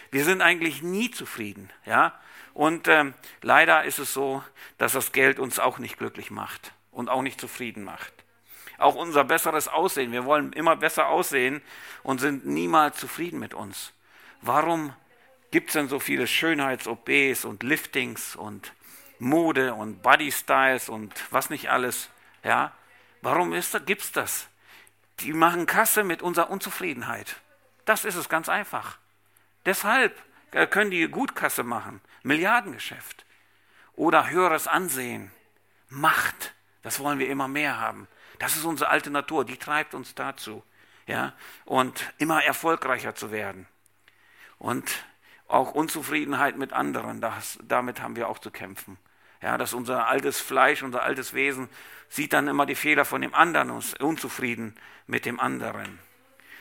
[0.09, 2.17] Wir sind eigentlich nie zufrieden, ja.
[2.55, 3.13] Und ähm,
[3.43, 4.43] leider ist es so,
[4.79, 8.15] dass das Geld uns auch nicht glücklich macht und auch nicht zufrieden macht
[8.77, 10.11] auch unser besseres Aussehen.
[10.11, 11.61] Wir wollen immer besser aussehen
[12.03, 13.93] und sind niemals zufrieden mit uns.
[14.41, 14.93] Warum
[15.51, 18.73] gibt es denn so viele Schönheits-OPs und Liftings und
[19.19, 22.09] Mode und Bodystyles und was nicht alles?
[22.43, 22.73] Ja,
[23.21, 23.51] warum
[23.85, 24.47] gibt es das?
[25.21, 27.37] Die machen Kasse mit unserer Unzufriedenheit.
[27.85, 28.97] Das ist es ganz einfach.
[29.65, 32.01] Deshalb äh, können die gut Kasse machen.
[32.25, 33.25] Milliardengeschäft.
[33.93, 35.31] Oder höheres Ansehen.
[35.89, 36.53] Macht.
[36.81, 38.07] Das wollen wir immer mehr haben.
[38.39, 40.63] Das ist unsere alte Natur, die treibt uns dazu,
[41.07, 41.33] ja,
[41.63, 43.67] und immer erfolgreicher zu werden.
[44.57, 45.05] Und
[45.47, 48.97] auch Unzufriedenheit mit anderen, das, damit haben wir auch zu kämpfen.
[49.41, 51.69] Ja, dass unser altes Fleisch, unser altes Wesen
[52.09, 55.99] sieht dann immer die Fehler von dem anderen und ist unzufrieden mit dem anderen.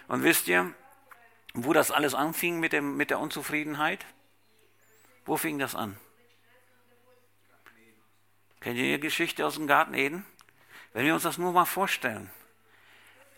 [0.07, 0.72] Und wisst ihr,
[1.55, 4.05] wo das alles anfing mit, dem, mit der Unzufriedenheit?
[5.24, 5.96] Wo fing das an?
[8.60, 10.24] Kennt ihr die Geschichte aus dem Garten Eden?
[10.92, 12.30] Wenn wir uns das nur mal vorstellen.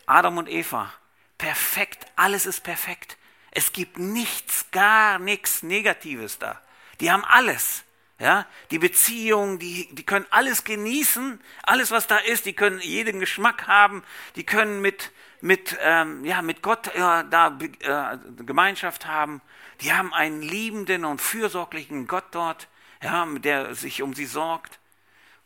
[0.07, 0.93] Adam und Eva,
[1.37, 3.17] perfekt, alles ist perfekt.
[3.51, 6.61] Es gibt nichts, gar nichts Negatives da.
[7.01, 7.83] Die haben alles.
[8.19, 13.21] Ja, die Beziehung, die, die können alles genießen, alles was da ist, die können jeden
[13.21, 14.03] Geschmack haben,
[14.37, 15.13] die können mit,
[15.47, 19.41] mit, ähm, ja, mit Gott äh, da äh, Gemeinschaft haben,
[19.81, 22.69] die haben einen liebenden und fürsorglichen Gott dort,
[23.03, 24.81] ja, der sich um sie sorgt.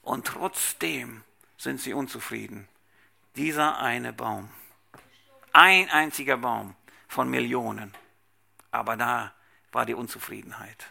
[0.03, 1.23] Und trotzdem
[1.59, 2.67] sind sie unzufrieden.
[3.37, 4.51] Dieser eine Baum.
[5.53, 6.75] Ein einziger Baum
[7.07, 7.95] von Millionen.
[8.71, 9.33] Aber da
[9.73, 10.87] war die Unzufriedenheit.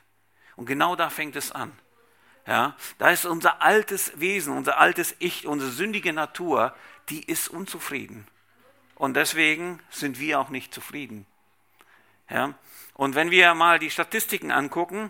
[0.56, 1.72] Und genau da fängt es an.
[2.46, 6.76] Ja, da ist unser altes Wesen, unser altes Ich, unsere sündige Natur,
[7.10, 8.28] die ist unzufrieden.
[9.00, 11.26] Und deswegen sind wir auch nicht zufrieden.
[12.30, 12.54] Ja,
[12.94, 15.10] und wenn wir mal die Statistiken angucken,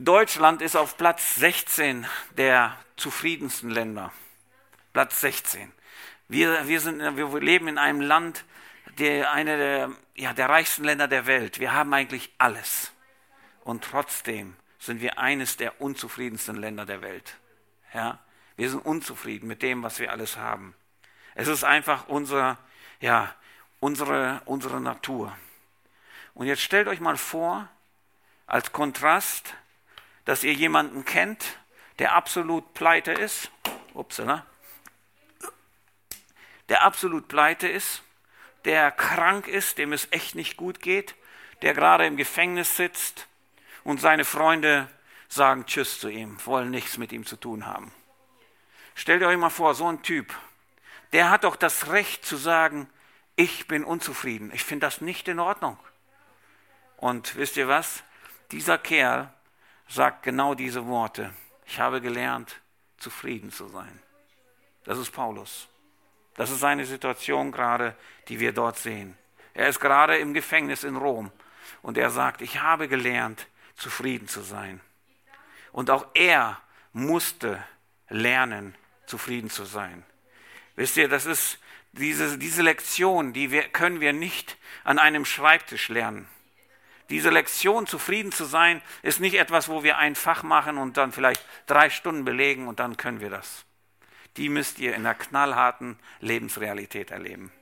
[0.00, 4.12] Deutschland ist auf Platz 16 der zufriedensten Länder.
[4.92, 5.72] Platz 16.
[6.28, 8.44] Wir, wir, sind, wir leben in einem Land,
[8.98, 11.60] der, eine der, ja, der reichsten Länder der Welt.
[11.60, 12.90] Wir haben eigentlich alles.
[13.62, 17.36] Und trotzdem sind wir eines der unzufriedensten Länder der Welt.
[17.94, 18.18] Ja?
[18.56, 20.74] Wir sind unzufrieden mit dem, was wir alles haben.
[21.36, 22.56] Es ist einfach unser,
[22.98, 23.32] ja,
[23.78, 25.36] unsere, unsere Natur.
[26.32, 27.68] Und jetzt stellt euch mal vor,
[28.46, 29.54] als Kontrast,
[30.24, 31.58] dass ihr jemanden kennt,
[31.98, 33.50] der absolut pleite ist.
[33.92, 34.46] Upsala.
[36.70, 38.02] Der absolut pleite ist,
[38.64, 41.14] der krank ist, dem es echt nicht gut geht,
[41.60, 43.28] der gerade im Gefängnis sitzt
[43.84, 44.88] und seine Freunde
[45.28, 47.92] sagen Tschüss zu ihm, wollen nichts mit ihm zu tun haben.
[48.94, 50.34] Stellt euch mal vor, so ein Typ,
[51.12, 52.88] der hat doch das Recht zu sagen,
[53.36, 55.78] ich bin unzufrieden, ich finde das nicht in Ordnung.
[56.96, 58.02] Und wisst ihr was?
[58.50, 59.32] Dieser Kerl
[59.88, 61.32] sagt genau diese Worte.
[61.66, 62.60] Ich habe gelernt,
[62.96, 64.00] zufrieden zu sein.
[64.84, 65.68] Das ist Paulus.
[66.34, 67.96] Das ist seine Situation gerade,
[68.28, 69.16] die wir dort sehen.
[69.54, 71.32] Er ist gerade im Gefängnis in Rom
[71.82, 74.80] und er sagt, ich habe gelernt, zufrieden zu sein.
[75.72, 76.60] Und auch er
[76.92, 77.62] musste
[78.08, 78.74] lernen,
[79.06, 80.04] zufrieden zu sein.
[80.76, 81.58] Wisst ihr, das ist
[81.92, 86.28] diese, diese Lektion, die wir, können wir nicht an einem Schreibtisch lernen.
[87.08, 91.12] Diese Lektion, zufrieden zu sein, ist nicht etwas, wo wir ein Fach machen und dann
[91.12, 93.64] vielleicht drei Stunden belegen und dann können wir das.
[94.36, 97.52] Die müsst ihr in der knallharten Lebensrealität erleben.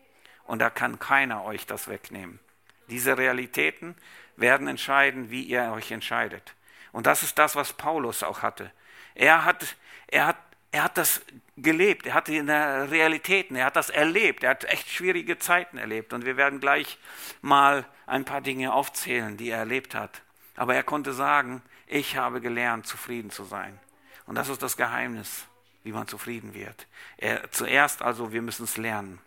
[0.45, 2.41] Und da kann keiner euch das wegnehmen.
[2.89, 3.95] Diese Realitäten
[4.37, 6.55] werden entscheiden, wie ihr euch entscheidet.
[6.93, 8.71] Und das ist das, was Paulus auch hatte.
[9.15, 9.77] Er hat,
[10.09, 10.37] er hat,
[10.75, 11.23] er hat das
[11.57, 15.79] gelebt, er hatte in der Realitäten, er hat das erlebt, er hat echt schwierige Zeiten
[15.79, 16.13] erlebt.
[16.13, 16.99] Und wir werden gleich
[17.43, 20.23] mal ein paar Dinge aufzählen, die er erlebt hat.
[20.57, 23.79] Aber er konnte sagen, ich habe gelernt, zufrieden zu sein.
[24.27, 25.47] Und das ist das Geheimnis,
[25.85, 26.89] wie man zufrieden wird.
[27.19, 29.21] Er, zuerst also, wir müssen es lernen.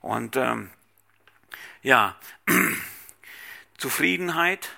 [0.00, 0.70] Und ähm,
[1.82, 2.16] ja,
[3.76, 4.70] Zufriedenheit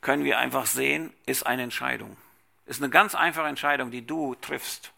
[0.00, 2.16] können wir einfach sehen, ist eine Entscheidung.
[2.64, 4.93] Ist eine ganz einfache Entscheidung, die du triffst.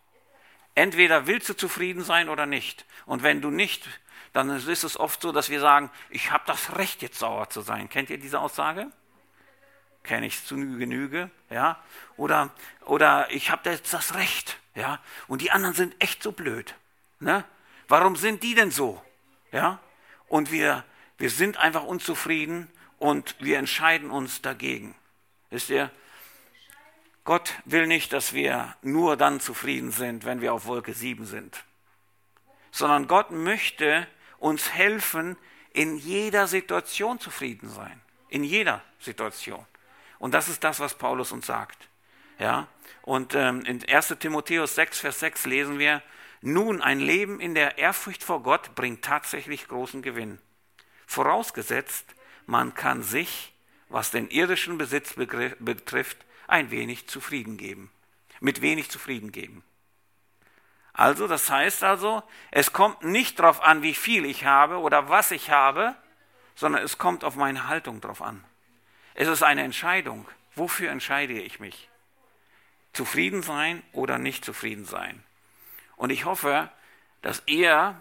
[0.76, 2.84] Entweder willst du zufrieden sein oder nicht.
[3.06, 3.88] Und wenn du nicht,
[4.34, 7.62] dann ist es oft so, dass wir sagen, ich habe das Recht, jetzt sauer zu
[7.62, 7.88] sein.
[7.88, 8.92] Kennt ihr diese Aussage?
[10.02, 11.82] Kenne ich zu Genüge, ja?
[12.18, 12.50] Oder,
[12.84, 15.00] oder ich habe jetzt das Recht, ja?
[15.26, 16.74] Und die anderen sind echt so blöd,
[17.20, 17.44] ne?
[17.88, 19.02] Warum sind die denn so,
[19.52, 19.80] ja?
[20.28, 20.84] Und wir,
[21.16, 24.94] wir sind einfach unzufrieden und wir entscheiden uns dagegen.
[25.48, 25.90] Wisst ihr?
[27.26, 31.64] Gott will nicht, dass wir nur dann zufrieden sind, wenn wir auf Wolke 7 sind,
[32.70, 34.06] sondern Gott möchte
[34.38, 35.36] uns helfen,
[35.72, 38.00] in jeder Situation zufrieden sein.
[38.28, 39.66] In jeder Situation.
[40.18, 41.88] Und das ist das, was Paulus uns sagt.
[42.38, 42.68] Ja?
[43.02, 46.02] Und ähm, in 1 Timotheus 6, Vers 6 lesen wir,
[46.42, 50.38] nun, ein Leben in der Ehrfurcht vor Gott bringt tatsächlich großen Gewinn.
[51.06, 52.06] Vorausgesetzt,
[52.46, 53.52] man kann sich,
[53.88, 57.90] was den irdischen Besitz betrifft, ein wenig zufrieden geben.
[58.40, 59.64] Mit wenig zufrieden geben.
[60.92, 65.30] Also, das heißt also, es kommt nicht darauf an, wie viel ich habe oder was
[65.30, 65.94] ich habe,
[66.54, 68.42] sondern es kommt auf meine Haltung drauf an.
[69.14, 70.26] Es ist eine Entscheidung.
[70.54, 71.90] Wofür entscheide ich mich?
[72.94, 75.22] Zufrieden sein oder nicht zufrieden sein?
[75.96, 76.70] Und ich hoffe,
[77.20, 78.00] dass ihr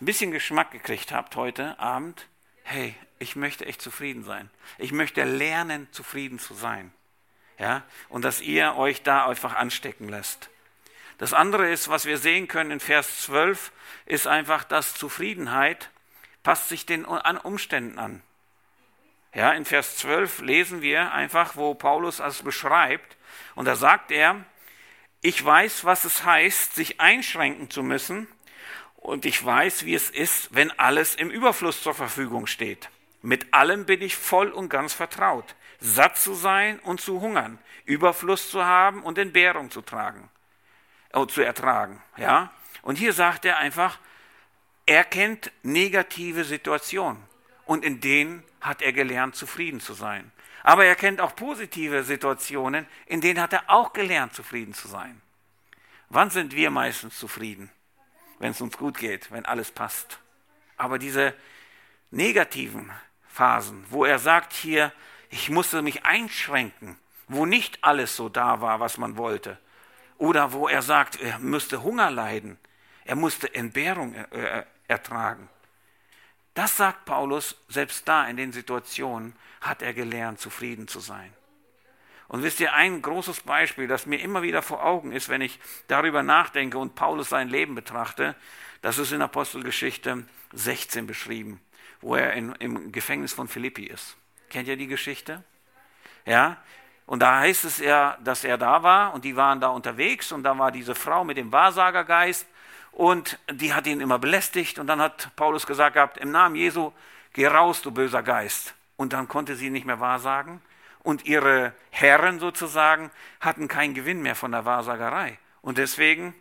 [0.00, 2.28] ein bisschen Geschmack gekriegt habt heute Abend.
[2.62, 4.50] Hey, ich möchte echt zufrieden sein.
[4.76, 6.92] Ich möchte lernen, zufrieden zu sein.
[7.58, 7.82] Ja?
[8.08, 10.48] Und dass ihr euch da einfach anstecken lässt.
[11.18, 13.72] Das andere ist, was wir sehen können in Vers 12,
[14.06, 15.90] ist einfach, dass Zufriedenheit
[16.44, 18.22] passt sich den Umständen an.
[19.34, 23.16] Ja, in Vers 12 lesen wir einfach, wo Paulus es beschreibt.
[23.54, 24.44] Und da sagt er,
[25.20, 28.28] ich weiß, was es heißt, sich einschränken zu müssen.
[28.94, 32.88] Und ich weiß, wie es ist, wenn alles im Überfluss zur Verfügung steht.
[33.20, 38.50] Mit allem bin ich voll und ganz vertraut satt zu sein und zu hungern, Überfluss
[38.50, 40.28] zu haben und Entbehrung zu tragen,
[41.12, 42.02] äh, zu ertragen.
[42.16, 42.52] Ja?
[42.82, 43.98] Und hier sagt er einfach,
[44.86, 47.22] er kennt negative Situationen
[47.66, 50.32] und in denen hat er gelernt, zufrieden zu sein.
[50.62, 55.20] Aber er kennt auch positive Situationen, in denen hat er auch gelernt, zufrieden zu sein.
[56.08, 57.70] Wann sind wir meistens zufrieden?
[58.38, 60.18] Wenn es uns gut geht, wenn alles passt.
[60.76, 61.34] Aber diese
[62.10, 62.90] negativen
[63.28, 64.92] Phasen, wo er sagt hier,
[65.30, 66.98] ich musste mich einschränken.
[67.30, 69.58] wo nicht alles so da war, was man wollte.
[70.16, 72.58] Oder wo er sagt, er müsste Hunger leiden,
[73.04, 75.48] er musste Entbehrung äh, ertragen.
[76.54, 81.32] Das sagt Paulus, selbst da in den Situationen hat er gelernt, zufrieden zu sein.
[82.28, 85.60] Und wisst ihr, ein großes Beispiel, das mir immer wieder vor Augen ist, wenn ich
[85.86, 88.34] darüber nachdenke und Paulus sein Leben betrachte,
[88.82, 91.60] das ist in Apostelgeschichte 16 beschrieben,
[92.00, 94.16] wo er in, im Gefängnis von Philippi ist.
[94.50, 95.42] Kennt ihr die Geschichte?
[96.24, 96.58] Ja,
[97.06, 100.42] und da heißt es ja, dass er da war und die waren da unterwegs und
[100.42, 102.46] da war diese Frau mit dem Wahrsagergeist
[102.92, 104.78] und die hat ihn immer belästigt.
[104.78, 106.92] Und dann hat Paulus gesagt gehabt, im Namen Jesu,
[107.32, 108.74] geh raus, du böser Geist.
[108.96, 110.60] Und dann konnte sie nicht mehr wahrsagen.
[111.04, 115.38] Und ihre Herren sozusagen hatten keinen Gewinn mehr von der Wahrsagerei.
[115.62, 116.34] Und deswegen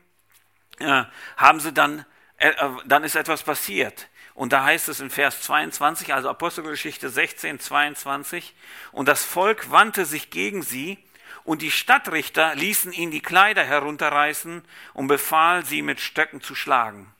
[0.79, 1.03] äh,
[1.37, 2.05] haben sie dann,
[2.37, 4.09] äh, äh dann ist etwas passiert.
[4.37, 8.53] Und da heißt es in Vers 22, also Apostelgeschichte 16, 22,
[8.91, 10.99] und das Volk wandte sich gegen sie
[11.43, 17.11] und die Stadtrichter ließen ihn die Kleider herunterreißen und befahl, sie mit Stöcken zu schlagen.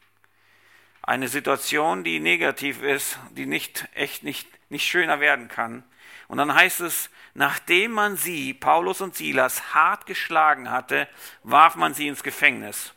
[1.01, 5.83] Eine Situation, die negativ ist, die nicht, echt nicht, nicht schöner werden kann.
[6.27, 11.07] Und dann heißt es, nachdem man sie, Paulus und Silas, hart geschlagen hatte,
[11.41, 12.93] warf man sie ins Gefängnis.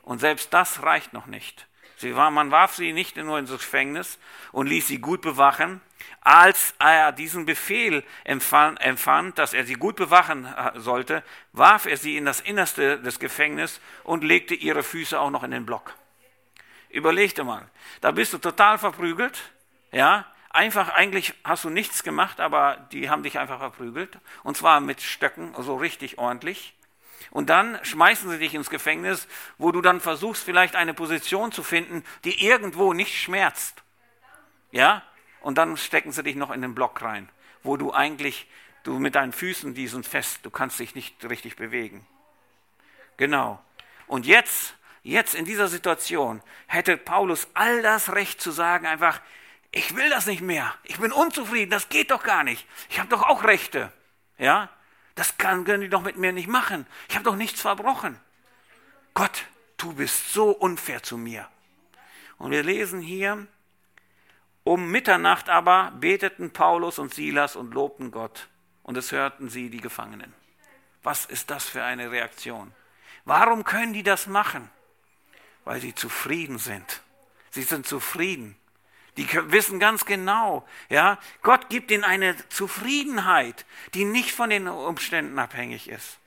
[0.00, 1.66] Und selbst das reicht noch nicht.
[2.02, 4.18] War, man warf sie nicht nur ins Gefängnis
[4.52, 5.80] und ließ sie gut bewachen,
[6.22, 12.16] als er diesen Befehl empfand, dass er sie gut bewachen äh, sollte, warf er sie
[12.16, 15.94] in das Innerste des Gefängnisses und legte ihre Füße auch noch in den Block.
[16.90, 17.68] Überlegte mal,
[18.00, 19.52] da bist du total verprügelt,
[19.92, 24.80] ja, einfach, eigentlich hast du nichts gemacht, aber die haben dich einfach verprügelt, und zwar
[24.80, 26.74] mit Stöcken, so richtig ordentlich.
[27.30, 29.28] Und dann schmeißen sie dich ins Gefängnis,
[29.58, 33.82] wo du dann versuchst, vielleicht eine Position zu finden, die irgendwo nicht schmerzt.
[34.72, 35.02] Ja,
[35.40, 37.28] und dann stecken sie dich noch in den Block rein,
[37.62, 38.48] wo du eigentlich,
[38.82, 42.06] du mit deinen Füßen, die sind fest, du kannst dich nicht richtig bewegen.
[43.16, 43.62] Genau.
[44.06, 49.20] Und jetzt, jetzt in dieser Situation hätte Paulus all das Recht zu sagen, einfach,
[49.72, 53.08] ich will das nicht mehr, ich bin unzufrieden, das geht doch gar nicht, ich habe
[53.08, 53.92] doch auch Rechte.
[54.36, 54.70] Ja,
[55.14, 58.18] das können die doch mit mir nicht machen, ich habe doch nichts verbrochen.
[59.14, 59.46] Gott,
[59.76, 61.48] du bist so unfair zu mir.
[62.38, 63.46] Und wir lesen hier,
[64.64, 68.48] um Mitternacht aber beteten Paulus und Silas und lobten Gott,
[68.82, 70.34] und es hörten sie die Gefangenen.
[71.02, 72.72] Was ist das für eine Reaktion?
[73.24, 74.70] Warum können die das machen?
[75.64, 77.02] Weil sie zufrieden sind.
[77.50, 78.56] Sie sind zufrieden.
[79.16, 85.38] Die wissen ganz genau, ja, Gott gibt ihnen eine Zufriedenheit, die nicht von den Umständen
[85.38, 86.18] abhängig ist.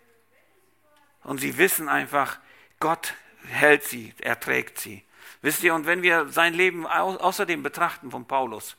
[1.24, 2.40] Und sie wissen einfach,
[2.80, 3.14] Gott
[3.48, 5.04] hält sie, er trägt sie.
[5.42, 8.78] Wisst ihr, und wenn wir sein Leben außerdem betrachten von Paulus,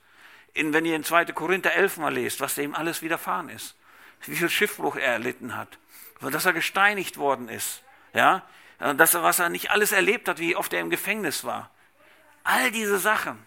[0.53, 1.27] in, wenn ihr in 2.
[1.27, 3.77] Korinther 11 mal lest, was dem alles widerfahren ist,
[4.27, 5.79] wie viel Schiffbruch er erlitten hat,
[6.21, 7.83] dass er gesteinigt worden ist,
[8.15, 8.43] ja,
[8.79, 11.71] dass er, was er nicht alles erlebt hat, wie oft er im Gefängnis war.
[12.45, 13.39] All diese Sachen,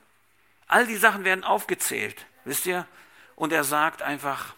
[0.68, 2.88] all die Sachen werden aufgezählt, wisst ihr?
[3.36, 4.56] Und er sagt einfach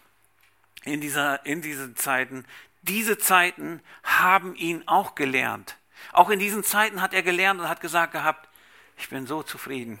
[0.84, 2.44] in, dieser, in diesen Zeiten,
[2.82, 5.76] diese Zeiten haben ihn auch gelernt.
[6.12, 8.48] Auch in diesen Zeiten hat er gelernt und hat gesagt gehabt,
[8.96, 10.00] ich bin so zufrieden.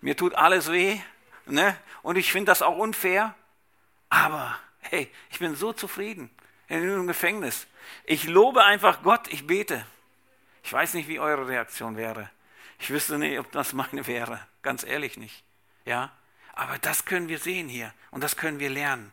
[0.00, 1.00] Mir tut alles weh
[1.46, 1.76] ne?
[2.02, 3.34] und ich finde das auch unfair.
[4.08, 6.30] Aber hey, ich bin so zufrieden
[6.68, 7.66] in dem Gefängnis.
[8.04, 9.84] Ich lobe einfach Gott, ich bete.
[10.62, 12.30] Ich weiß nicht, wie eure Reaktion wäre.
[12.78, 14.40] Ich wüsste nicht, ob das meine wäre.
[14.66, 15.44] Ganz ehrlich nicht.
[15.84, 16.10] Ja?
[16.52, 19.12] Aber das können wir sehen hier und das können wir lernen.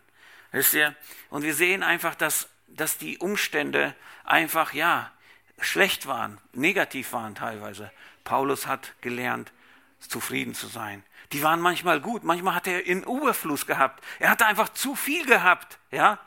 [0.52, 0.96] Wisst ihr?
[1.30, 5.12] Und wir sehen einfach, dass, dass die Umstände einfach, ja,
[5.60, 7.92] schlecht waren, negativ waren teilweise.
[8.24, 9.52] Paulus hat gelernt,
[10.00, 11.04] zufrieden zu sein.
[11.34, 14.04] Die waren manchmal gut, manchmal hat er in Überfluss gehabt.
[14.18, 16.18] Er hatte einfach zu viel gehabt, ja?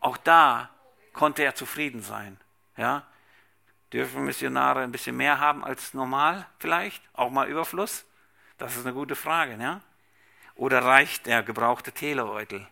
[0.00, 0.70] Auch da
[1.12, 2.40] konnte er zufrieden sein,
[2.78, 3.06] ja?
[3.92, 7.02] Dürfen Missionare ein bisschen mehr haben als normal vielleicht?
[7.12, 8.06] Auch mal Überfluss?
[8.62, 9.80] Das ist eine gute Frage, ja?
[10.54, 12.64] Oder reicht der gebrauchte Telebeutel?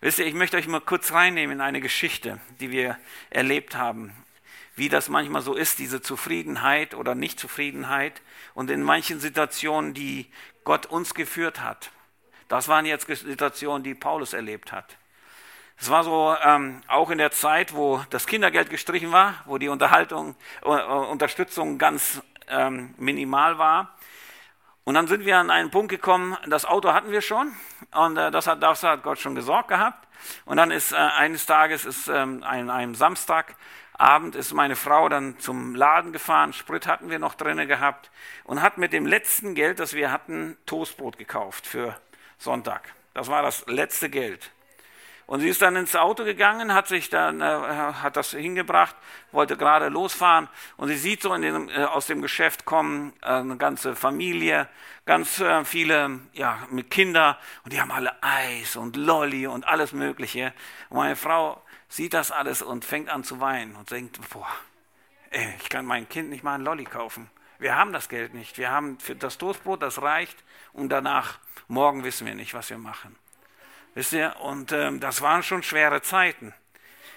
[0.00, 2.96] Wisst ihr, ich möchte euch mal kurz reinnehmen in eine Geschichte, die wir
[3.28, 4.14] erlebt haben
[4.76, 8.22] wie das manchmal so ist, diese Zufriedenheit oder Nichtzufriedenheit
[8.54, 10.30] und in manchen Situationen, die
[10.64, 11.90] Gott uns geführt hat.
[12.48, 14.96] Das waren jetzt Situationen, die Paulus erlebt hat.
[15.78, 19.68] Es war so ähm, auch in der Zeit, wo das Kindergeld gestrichen war, wo die
[19.68, 23.94] Unterhaltung, äh, Unterstützung ganz ähm, minimal war.
[24.90, 27.52] Und dann sind wir an einen Punkt gekommen, das Auto hatten wir schon
[27.92, 30.08] und äh, das, hat, das hat Gott schon gesorgt gehabt.
[30.46, 33.54] Und dann ist äh, eines Tages, ist ähm, ein, einem Samstag,
[33.92, 38.10] Abend ist meine Frau dann zum Laden gefahren, Sprit hatten wir noch drinne gehabt
[38.42, 41.96] und hat mit dem letzten Geld, das wir hatten, Toastbrot gekauft für
[42.38, 42.92] Sonntag.
[43.14, 44.50] Das war das letzte Geld.
[45.30, 48.96] Und sie ist dann ins Auto gegangen, hat sich dann, äh, hat das hingebracht,
[49.30, 53.26] wollte gerade losfahren und sie sieht so in dem, äh, aus dem Geschäft kommen äh,
[53.26, 54.68] eine ganze Familie,
[55.06, 59.92] ganz äh, viele, ja, mit Kinder und die haben alle Eis und Lolli und alles
[59.92, 60.52] Mögliche.
[60.88, 64.48] Und meine Frau sieht das alles und fängt an zu weinen und denkt, boah,
[65.30, 67.30] ey, ich kann mein Kind nicht mal ein Lolli kaufen.
[67.60, 68.58] Wir haben das Geld nicht.
[68.58, 72.78] Wir haben für das Toastbrot, das reicht und danach, morgen wissen wir nicht, was wir
[72.78, 73.14] machen.
[73.94, 74.36] Wisst ihr?
[74.40, 76.54] Und ähm, das waren schon schwere Zeiten.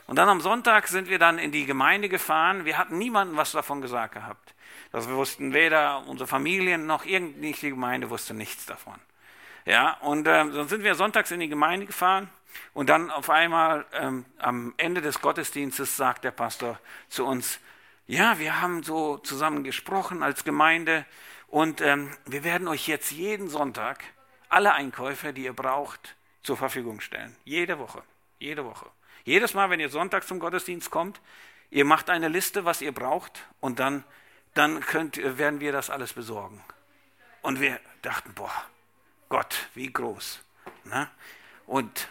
[0.08, 2.66] Und dann am Sonntag sind wir dann in die Gemeinde gefahren.
[2.66, 4.54] Wir hatten niemanden was davon gesagt gehabt.
[4.92, 9.00] Das wussten weder unsere Familien noch irgendwie die Gemeinde wusste nichts davon.
[9.66, 12.30] Ja, und ähm, dann sind wir sonntags in die Gemeinde gefahren
[12.74, 17.60] und dann auf einmal ähm, am Ende des Gottesdienstes sagt der Pastor zu uns,
[18.06, 21.06] ja, wir haben so zusammen gesprochen als Gemeinde
[21.48, 24.04] und ähm, wir werden euch jetzt jeden Sonntag
[24.50, 27.36] alle Einkäufe, die ihr braucht, zur Verfügung stellen.
[27.46, 28.04] Jede Woche.
[28.40, 28.90] Jede Woche.
[29.24, 31.22] Jedes Mal, wenn ihr Sonntag zum Gottesdienst kommt,
[31.72, 34.04] ihr macht eine Liste, was ihr braucht, und dann,
[34.54, 36.64] dann könnt, werden wir das alles besorgen.
[37.42, 38.54] Und wir dachten, boah,
[39.30, 40.42] Gott, wie groß.
[40.84, 41.10] Ne?
[41.66, 42.10] Und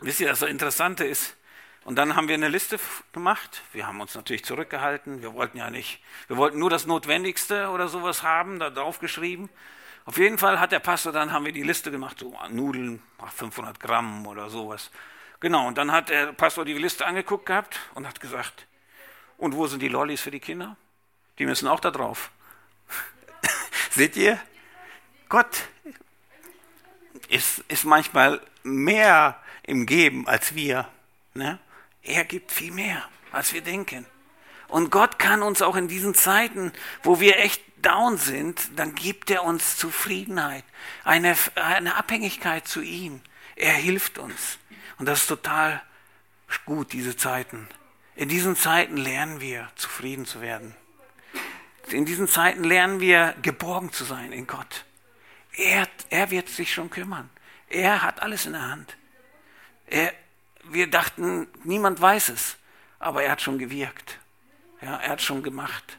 [0.00, 1.36] wisst ihr, das Interessante ist,
[1.86, 2.80] und dann haben wir eine Liste
[3.12, 3.62] gemacht.
[3.72, 5.22] Wir haben uns natürlich zurückgehalten.
[5.22, 9.48] Wir wollten ja nicht, wir wollten nur das Notwendigste oder sowas haben, da drauf geschrieben.
[10.06, 13.02] Auf jeden Fall hat der Pastor, dann haben wir die Liste gemacht, so Nudeln,
[13.34, 14.92] 500 Gramm oder sowas.
[15.40, 18.66] Genau, und dann hat der Pastor die Liste angeguckt gehabt und hat gesagt,
[19.36, 20.76] und wo sind die Lollis für die Kinder?
[21.40, 22.30] Die müssen auch da drauf.
[23.90, 24.40] Seht ihr?
[25.28, 25.64] Gott
[27.28, 30.88] ist, ist manchmal mehr im Geben als wir.
[31.34, 31.58] Ne?
[32.02, 34.06] Er gibt viel mehr, als wir denken.
[34.68, 39.30] Und Gott kann uns auch in diesen Zeiten, wo wir echt down sind, dann gibt
[39.30, 40.64] er uns Zufriedenheit,
[41.04, 43.20] eine, eine Abhängigkeit zu ihm.
[43.54, 44.58] Er hilft uns.
[44.98, 45.82] Und das ist total
[46.64, 47.68] gut, diese Zeiten.
[48.16, 50.74] In diesen Zeiten lernen wir, zufrieden zu werden.
[51.90, 54.84] In diesen Zeiten lernen wir, geborgen zu sein in Gott.
[55.52, 57.30] Er, er wird sich schon kümmern.
[57.68, 58.96] Er hat alles in der Hand.
[59.86, 60.12] Er,
[60.64, 62.56] wir dachten, niemand weiß es,
[62.98, 64.18] aber er hat schon gewirkt.
[64.80, 65.98] Ja, er hat schon gemacht.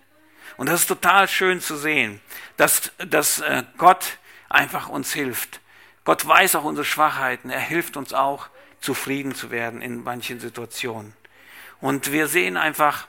[0.58, 2.22] Und das ist total schön zu sehen,
[2.58, 4.18] dass, dass äh, Gott
[4.50, 5.60] einfach uns hilft.
[6.04, 7.50] Gott weiß auch unsere Schwachheiten.
[7.50, 8.50] Er hilft uns auch,
[8.80, 11.14] zufrieden zu werden in manchen Situationen.
[11.82, 13.08] Und wir sehen einfach,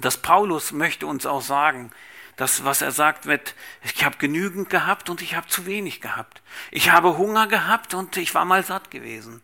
[0.00, 1.90] dass Paulus möchte uns auch sagen,
[2.36, 6.42] das, was er sagt mit, ich habe genügend gehabt und ich habe zu wenig gehabt.
[6.72, 9.40] Ich habe Hunger gehabt und ich war mal satt gewesen.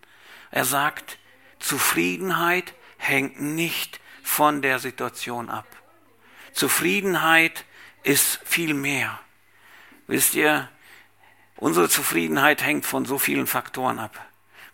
[0.50, 1.18] Er sagt,
[1.60, 5.66] Zufriedenheit hängt nicht von der Situation ab.
[6.52, 7.64] Zufriedenheit
[8.02, 9.18] ist viel mehr.
[10.06, 10.68] Wisst ihr,
[11.56, 14.18] unsere Zufriedenheit hängt von so vielen Faktoren ab.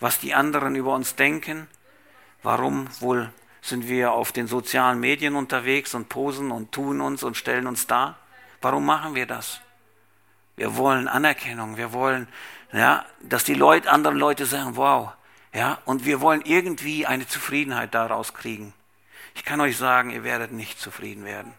[0.00, 1.68] Was die anderen über uns denken,
[2.42, 7.36] warum wohl sind wir auf den sozialen Medien unterwegs und posen und tun uns und
[7.36, 8.18] stellen uns dar?
[8.60, 9.60] Warum machen wir das?
[10.54, 12.28] Wir wollen Anerkennung, wir wollen,
[12.72, 15.12] ja, dass die Leute, anderen Leute sagen, wow,
[15.52, 18.72] ja, und wir wollen irgendwie eine Zufriedenheit daraus kriegen.
[19.36, 21.52] Ich kann euch sagen, ihr werdet nicht zufrieden werden.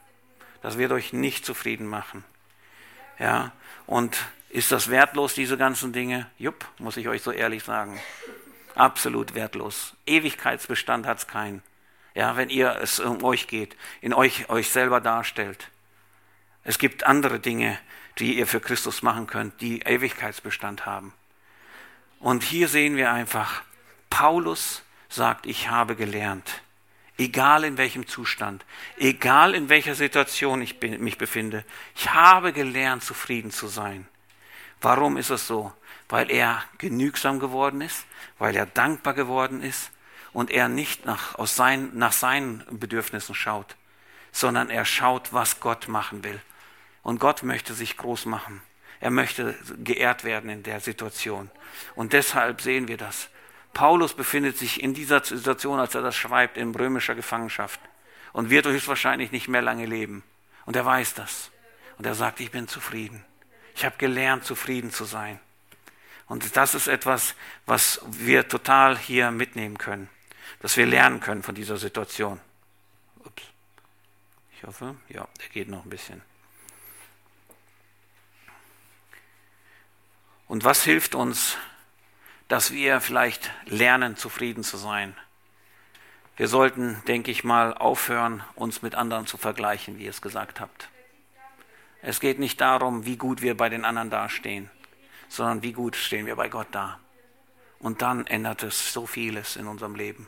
[0.64, 2.26] Das wird euch nicht zufrieden machen.
[3.20, 3.52] Ja,
[3.86, 4.18] und
[4.50, 6.26] ist das wertlos, diese ganzen Dinge?
[6.40, 8.02] Jupp, muss ich euch so ehrlich sagen.
[8.74, 9.94] Absolut wertlos.
[10.08, 11.62] Ewigkeitsbestand hat es keinen.
[12.16, 15.70] Ja, wenn ihr es um euch geht, in euch euch selber darstellt.
[16.64, 17.78] Es gibt andere Dinge,
[18.18, 21.14] die ihr für Christus machen könnt, die Ewigkeitsbestand haben.
[22.20, 23.62] Und hier sehen wir einfach,
[24.10, 26.64] Paulus sagt, ich habe gelernt
[27.18, 28.66] egal in welchem Zustand,
[28.98, 31.66] egal in welcher Situation ich mich befinde.
[31.96, 34.08] Ich habe gelernt, zufrieden zu sein.
[34.82, 35.74] Warum ist es so?
[36.10, 38.06] Weil er genügsam geworden ist,
[38.38, 39.92] weil er dankbar geworden ist
[40.34, 43.76] und er nicht nach, aus sein, nach seinen Bedürfnissen schaut,
[44.32, 46.40] sondern er schaut, was Gott machen will.
[47.02, 48.62] Und Gott möchte sich groß machen.
[49.00, 51.50] Er möchte geehrt werden in der Situation.
[51.96, 53.30] Und deshalb sehen wir das.
[53.78, 57.80] Paulus befindet sich in dieser Situation, als er das schreibt, in römischer Gefangenschaft
[58.34, 60.24] und wird höchstwahrscheinlich nicht mehr lange leben.
[60.66, 61.52] Und er weiß das.
[62.00, 63.24] Und er sagt, ich bin zufrieden.
[63.76, 65.40] Ich habe gelernt, zufrieden zu sein.
[66.26, 67.36] Und das ist etwas,
[67.68, 70.10] was wir total hier mitnehmen können,
[70.60, 72.42] dass wir lernen können von dieser Situation.
[73.26, 73.44] Ups.
[74.56, 76.24] Ich hoffe, ja, der geht noch ein bisschen.
[80.48, 81.60] Und was hilft uns,
[82.48, 85.16] dass wir vielleicht lernen, zufrieden zu sein.
[86.38, 90.60] Wir sollten, denke ich mal, aufhören, uns mit anderen zu vergleichen, wie ihr es gesagt
[90.60, 90.90] habt.
[92.02, 94.70] Es geht nicht darum, wie gut wir bei den anderen dastehen,
[95.30, 97.00] sondern wie gut stehen wir bei Gott da.
[97.80, 100.28] Und dann ändert es so vieles in unserem Leben.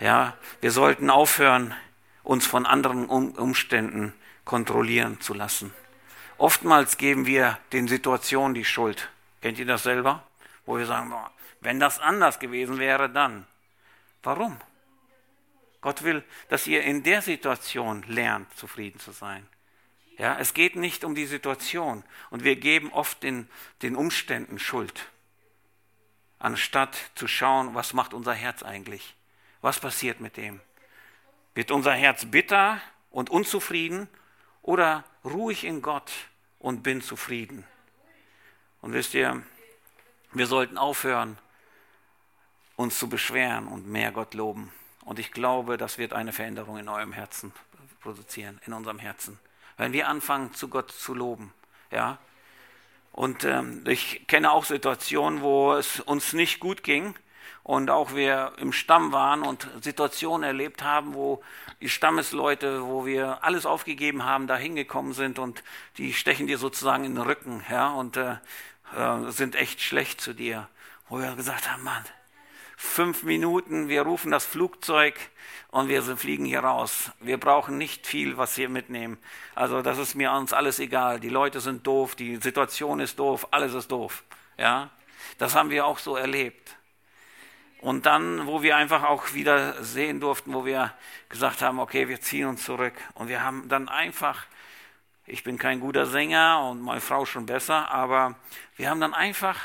[0.00, 1.74] Ja, wir sollten aufhören,
[2.22, 4.12] uns von anderen Umständen
[4.44, 5.72] kontrollieren zu lassen.
[6.38, 9.08] Oftmals geben wir den Situationen die Schuld.
[9.40, 10.26] Kennt ihr das selber?
[10.66, 11.12] Wo wir sagen,
[11.60, 13.46] wenn das anders gewesen wäre, dann.
[14.22, 14.60] Warum?
[15.80, 19.46] Gott will, dass ihr in der Situation lernt, zufrieden zu sein.
[20.16, 23.48] Ja, es geht nicht um die Situation und wir geben oft den,
[23.82, 25.10] den Umständen Schuld,
[26.38, 29.14] anstatt zu schauen, was macht unser Herz eigentlich?
[29.60, 30.60] Was passiert mit dem?
[31.54, 34.08] Wird unser Herz bitter und unzufrieden
[34.62, 36.12] oder ruhig in Gott
[36.58, 37.64] und bin zufrieden?
[38.80, 39.42] Und wisst ihr,
[40.34, 41.38] wir sollten aufhören,
[42.76, 44.72] uns zu beschweren und mehr Gott loben.
[45.04, 47.52] Und ich glaube, das wird eine Veränderung in eurem Herzen
[48.00, 49.38] produzieren, in unserem Herzen.
[49.76, 51.52] Wenn wir anfangen, zu Gott zu loben,
[51.90, 52.18] ja.
[53.12, 57.14] Und ähm, ich kenne auch Situationen, wo es uns nicht gut ging
[57.62, 61.42] und auch wir im Stamm waren und Situationen erlebt haben, wo
[61.80, 65.62] die Stammesleute, wo wir alles aufgegeben haben, da hingekommen sind und
[65.96, 68.36] die stechen dir sozusagen in den Rücken, ja, und äh,
[68.94, 70.68] äh, sind echt schlecht zu dir.
[71.08, 72.04] Wo wir gesagt haben, Mann,
[72.76, 75.14] fünf Minuten, wir rufen das Flugzeug
[75.70, 77.10] und wir fliegen hier raus.
[77.20, 79.18] Wir brauchen nicht viel, was wir mitnehmen.
[79.54, 81.20] Also das ist mir uns alles egal.
[81.20, 84.24] Die Leute sind doof, die Situation ist doof, alles ist doof.
[84.56, 84.90] Ja,
[85.38, 86.76] das haben wir auch so erlebt.
[87.80, 90.94] Und dann, wo wir einfach auch wieder sehen durften, wo wir
[91.28, 92.94] gesagt haben, okay, wir ziehen uns zurück.
[93.14, 94.46] Und wir haben dann einfach,
[95.26, 98.36] ich bin kein guter Sänger und meine Frau schon besser, aber
[98.76, 99.58] wir haben dann einfach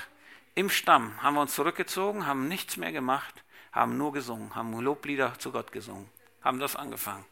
[0.55, 5.38] im Stamm haben wir uns zurückgezogen, haben nichts mehr gemacht, haben nur gesungen, haben Loblieder
[5.39, 6.10] zu Gott gesungen,
[6.41, 7.26] haben das angefangen.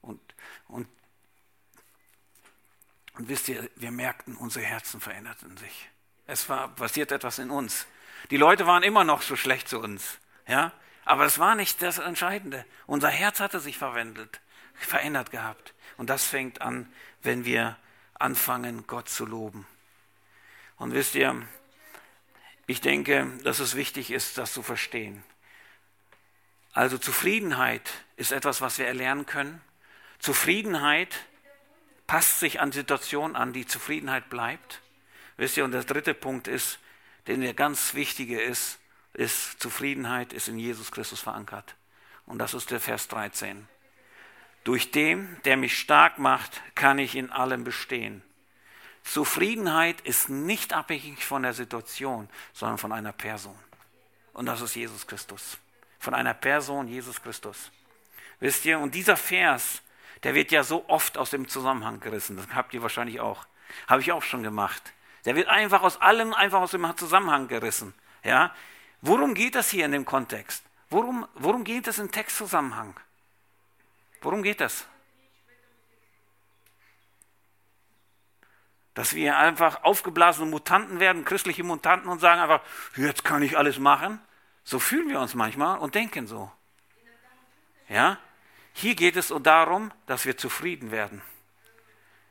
[0.00, 0.20] Und,
[0.68, 0.88] und,
[3.14, 5.90] und wisst ihr, wir merkten, unsere Herzen veränderten sich.
[6.26, 7.86] Es war passiert etwas in uns.
[8.30, 10.72] Die Leute waren immer noch so schlecht zu uns, ja,
[11.04, 12.64] aber es war nicht das Entscheidende.
[12.86, 14.40] Unser Herz hatte sich verwandelt,
[14.74, 15.74] verändert gehabt.
[15.98, 16.90] Und das fängt an,
[17.22, 17.76] wenn wir
[18.14, 19.66] anfangen, Gott zu loben.
[20.76, 21.40] Und wisst ihr,
[22.66, 25.22] ich denke, dass es wichtig ist, das zu verstehen.
[26.72, 29.60] Also Zufriedenheit ist etwas, was wir erlernen können.
[30.18, 31.26] Zufriedenheit
[32.06, 34.80] passt sich an Situationen an, die Zufriedenheit bleibt.
[35.36, 36.78] Wisst ihr, und der dritte Punkt ist,
[37.26, 38.78] den der ganz wichtige ist,
[39.14, 41.76] ist Zufriedenheit ist in Jesus Christus verankert.
[42.26, 43.68] Und das ist der Vers 13.
[44.64, 48.22] Durch den, der mich stark macht, kann ich in allem bestehen.
[49.02, 53.58] Zufriedenheit ist nicht abhängig von der Situation, sondern von einer Person.
[54.32, 55.58] Und das ist Jesus Christus.
[55.98, 57.70] Von einer Person, Jesus Christus.
[58.40, 59.82] Wisst ihr, und dieser Vers,
[60.22, 62.36] der wird ja so oft aus dem Zusammenhang gerissen.
[62.36, 63.46] Das habt ihr wahrscheinlich auch.
[63.88, 64.92] Habe ich auch schon gemacht.
[65.24, 67.94] Der wird einfach aus allem, einfach aus dem Zusammenhang gerissen.
[68.24, 68.54] Ja?
[69.00, 70.64] Worum geht das hier in dem Kontext?
[70.90, 72.98] Worum, worum geht es im Textzusammenhang?
[74.22, 74.86] Worum geht das?
[78.94, 82.62] Dass wir einfach aufgeblasene Mutanten werden, christliche Mutanten und sagen einfach,
[82.96, 84.20] jetzt kann ich alles machen.
[84.64, 86.50] So fühlen wir uns manchmal und denken so.
[87.88, 88.18] Ja?
[88.74, 91.22] Hier geht es darum, dass wir zufrieden werden.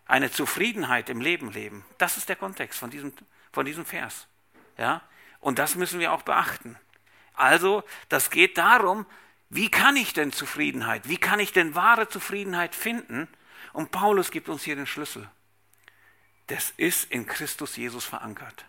[0.06, 1.86] Eine Zufriedenheit im Leben leben.
[1.98, 3.14] Das ist der Kontext von diesem,
[3.52, 4.28] von diesem Vers.
[4.78, 5.02] Ja?
[5.40, 6.78] Und das müssen wir auch beachten.
[7.34, 9.06] Also, das geht darum,
[9.52, 13.28] wie kann ich denn Zufriedenheit, wie kann ich denn wahre Zufriedenheit finden?
[13.74, 15.30] Und Paulus gibt uns hier den Schlüssel
[16.52, 18.66] das ist in Christus Jesus verankert.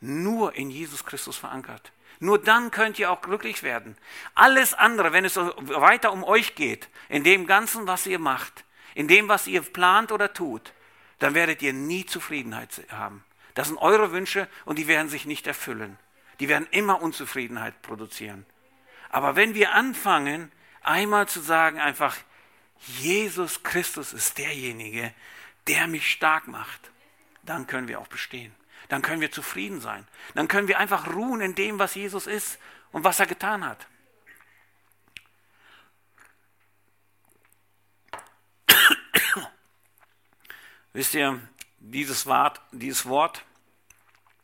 [0.00, 1.92] Nur in Jesus Christus verankert.
[2.18, 3.96] Nur dann könnt ihr auch glücklich werden.
[4.34, 8.64] Alles andere, wenn es weiter um euch geht, in dem Ganzen, was ihr macht,
[8.94, 10.72] in dem, was ihr plant oder tut,
[11.18, 13.22] dann werdet ihr nie Zufriedenheit haben.
[13.54, 15.98] Das sind eure Wünsche und die werden sich nicht erfüllen.
[16.40, 18.46] Die werden immer Unzufriedenheit produzieren.
[19.10, 20.52] Aber wenn wir anfangen,
[20.82, 22.16] einmal zu sagen, einfach,
[22.98, 25.12] Jesus Christus ist derjenige,
[25.66, 26.90] der mich stark macht
[27.46, 28.54] dann können wir auch bestehen.
[28.88, 30.06] Dann können wir zufrieden sein.
[30.34, 32.58] Dann können wir einfach ruhen in dem, was Jesus ist
[32.92, 33.86] und was er getan hat.
[40.92, 41.40] Wisst ihr,
[41.78, 43.44] dieses Wort, dieses Wort,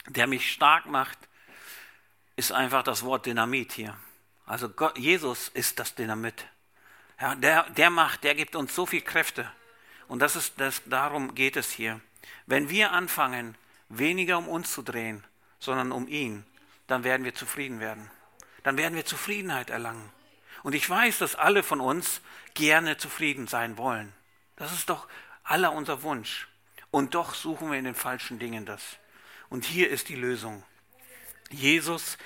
[0.07, 1.19] der mich stark macht,
[2.37, 3.97] ist einfach das Wort Dynamit hier.
[4.53, 6.45] Also Gott, Jesus ist das Dynamit.
[7.19, 9.51] Ja, der, der macht, der gibt uns so viel Kräfte.
[10.09, 12.03] Und das ist, das, darum geht es hier.
[12.45, 13.57] Wenn wir anfangen,
[13.89, 15.25] weniger um uns zu drehen,
[15.59, 16.45] sondern um ihn,
[16.87, 18.11] dann werden wir zufrieden werden.
[18.63, 20.13] Dann werden wir Zufriedenheit erlangen.
[20.63, 22.21] Und ich weiß, dass alle von uns
[22.53, 24.13] gerne zufrieden sein wollen.
[24.57, 25.09] Das ist doch
[25.45, 26.47] aller unser Wunsch.
[26.91, 28.83] Und doch suchen wir in den falschen Dingen das.
[29.49, 30.63] Und hier ist die Lösung.
[31.49, 32.19] Jesus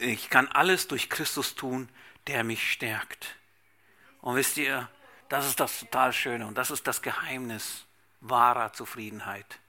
[0.00, 1.88] ich kann alles durch Christus tun,
[2.26, 3.36] der mich stärkt.
[4.20, 4.88] Und wisst ihr,
[5.28, 7.86] das ist das total Schöne und das ist das Geheimnis
[8.20, 9.60] wahrer Zufriedenheit.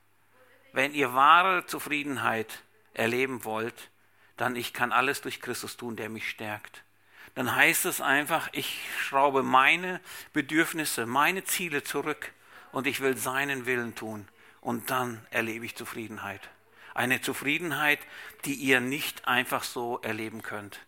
[0.73, 2.63] Wenn ihr wahre Zufriedenheit
[2.93, 3.89] erleben wollt,
[4.38, 6.84] dann ich kann alles durch Christus tun, der mich stärkt.
[7.36, 10.01] Dann heißt es einfach, ich schraube meine
[10.34, 12.34] Bedürfnisse, meine Ziele zurück
[12.71, 14.27] und ich will seinen Willen tun.
[14.59, 16.49] Und dann erlebe ich Zufriedenheit.
[16.94, 18.00] Eine Zufriedenheit,
[18.46, 20.80] die ihr nicht einfach so erleben könnt.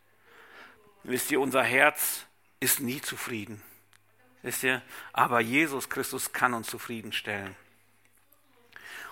[1.03, 2.25] Wisst ihr, unser Herz
[2.59, 3.61] ist nie zufrieden.
[4.41, 4.81] Wisst ihr?
[5.11, 7.55] Aber Jesus Christus kann uns zufriedenstellen.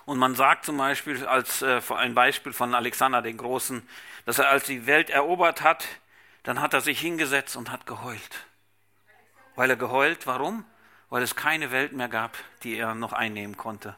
[0.05, 3.87] Und man sagt zum Beispiel als äh, ein Beispiel von Alexander den Großen,
[4.25, 5.87] dass er als die Welt erobert hat,
[6.43, 8.45] dann hat er sich hingesetzt und hat geheult.
[9.55, 10.65] Weil er geheult, warum?
[11.09, 13.95] Weil es keine Welt mehr gab, die er noch einnehmen konnte.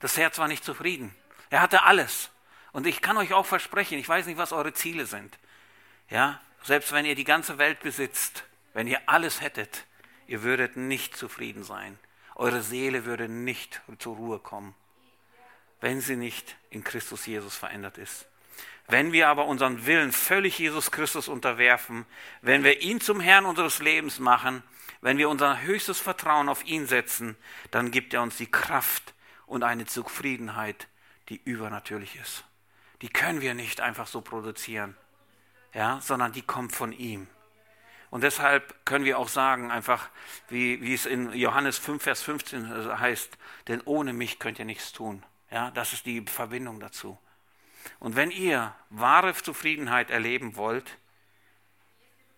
[0.00, 1.14] Das Herz war nicht zufrieden.
[1.50, 2.30] Er hatte alles.
[2.72, 5.38] Und ich kann euch auch versprechen, ich weiß nicht, was eure Ziele sind.
[6.10, 8.44] Ja, selbst wenn ihr die ganze Welt besitzt,
[8.74, 9.84] wenn ihr alles hättet,
[10.26, 11.98] ihr würdet nicht zufrieden sein.
[12.34, 14.74] Eure Seele würde nicht zur Ruhe kommen,
[15.80, 18.26] wenn sie nicht in Christus Jesus verändert ist.
[18.86, 22.06] Wenn wir aber unseren Willen völlig Jesus Christus unterwerfen,
[22.40, 24.62] wenn wir ihn zum Herrn unseres Lebens machen,
[25.00, 27.36] wenn wir unser höchstes Vertrauen auf ihn setzen,
[27.70, 29.14] dann gibt er uns die Kraft
[29.46, 30.88] und eine Zufriedenheit,
[31.28, 32.44] die übernatürlich ist.
[33.02, 34.96] Die können wir nicht einfach so produzieren,
[35.72, 37.28] ja, sondern die kommt von ihm.
[38.10, 40.08] Und deshalb können wir auch sagen, einfach
[40.48, 43.36] wie, wie es in Johannes 5, Vers 15 heißt,
[43.68, 45.22] denn ohne mich könnt ihr nichts tun.
[45.50, 47.18] Ja, das ist die Verbindung dazu.
[47.98, 50.96] Und wenn ihr wahre Zufriedenheit erleben wollt,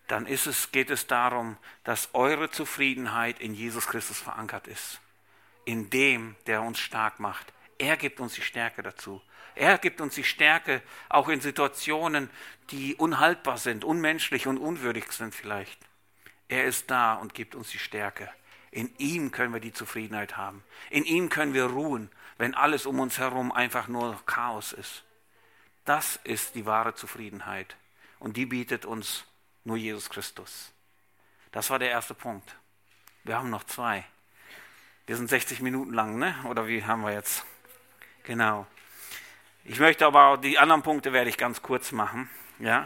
[0.07, 4.99] dann ist es, geht es darum, dass eure Zufriedenheit in Jesus Christus verankert ist.
[5.63, 7.53] In dem, der uns stark macht.
[7.81, 9.23] Er gibt uns die Stärke dazu.
[9.55, 12.29] Er gibt uns die Stärke auch in Situationen,
[12.69, 15.79] die unhaltbar sind, unmenschlich und unwürdig sind vielleicht.
[16.47, 18.31] Er ist da und gibt uns die Stärke.
[18.69, 20.63] In ihm können wir die Zufriedenheit haben.
[20.91, 25.03] In ihm können wir ruhen, wenn alles um uns herum einfach nur Chaos ist.
[25.83, 27.75] Das ist die wahre Zufriedenheit.
[28.19, 29.25] Und die bietet uns
[29.63, 30.71] nur Jesus Christus.
[31.51, 32.55] Das war der erste Punkt.
[33.23, 34.05] Wir haben noch zwei.
[35.07, 36.35] Wir sind 60 Minuten lang, ne?
[36.47, 37.43] Oder wie haben wir jetzt?
[38.23, 38.67] Genau.
[39.63, 42.29] Ich möchte aber auch die anderen Punkte werde ich ganz kurz machen.
[42.59, 42.85] Ja?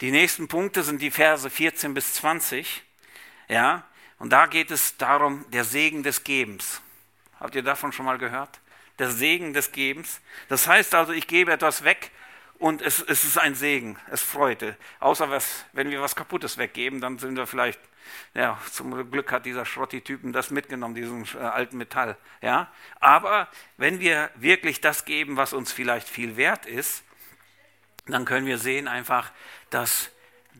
[0.00, 2.82] Die nächsten Punkte sind die Verse 14 bis 20.
[3.48, 3.84] Ja?
[4.18, 6.82] Und da geht es darum, der Segen des Gebens.
[7.38, 8.60] Habt ihr davon schon mal gehört?
[8.98, 10.20] Der Segen des Gebens.
[10.48, 12.10] Das heißt also, ich gebe etwas weg
[12.58, 14.76] und es, es ist ein Segen, es freute.
[15.00, 17.80] Außer was, wenn wir was Kaputtes weggeben, dann sind wir vielleicht,
[18.34, 22.16] ja, zum Glück hat dieser Schrotti-Typen das mitgenommen, diesen äh, alten Metall.
[22.42, 22.70] Ja?
[23.00, 27.04] Aber wenn wir wirklich das geben, was uns vielleicht viel wert ist,
[28.06, 29.30] dann können wir sehen einfach,
[29.70, 30.10] dass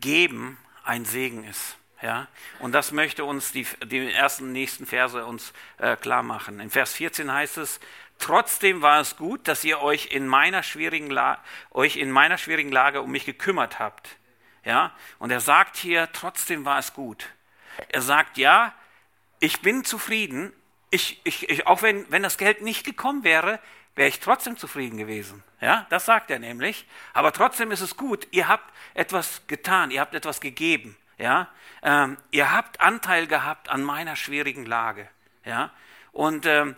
[0.00, 1.76] Geben ein Segen ist.
[2.02, 2.28] Ja,
[2.60, 6.58] und das möchte uns die, die ersten nächsten Verse uns äh, klar machen.
[6.58, 7.78] In Vers 14 heißt es,
[8.20, 12.70] Trotzdem war es gut, dass ihr euch in meiner schwierigen, La euch in meiner schwierigen
[12.70, 14.10] Lage um mich gekümmert habt.
[14.62, 14.94] Ja?
[15.18, 17.26] Und er sagt hier, trotzdem war es gut.
[17.88, 18.72] Er sagt, ja,
[19.38, 20.52] ich bin zufrieden.
[20.90, 23.60] Ich, ich, ich, auch wenn, wenn das Geld nicht gekommen wäre,
[23.94, 25.42] wäre ich trotzdem zufrieden gewesen.
[25.60, 26.86] Ja, das sagt er nämlich.
[27.12, 28.26] Aber trotzdem ist es gut.
[28.30, 29.90] Ihr habt etwas getan.
[29.90, 30.96] Ihr habt etwas gegeben.
[31.18, 31.48] Ja,
[31.82, 35.06] ähm, ihr habt Anteil gehabt an meiner schwierigen Lage.
[35.44, 35.70] Ja,
[36.12, 36.76] und ähm,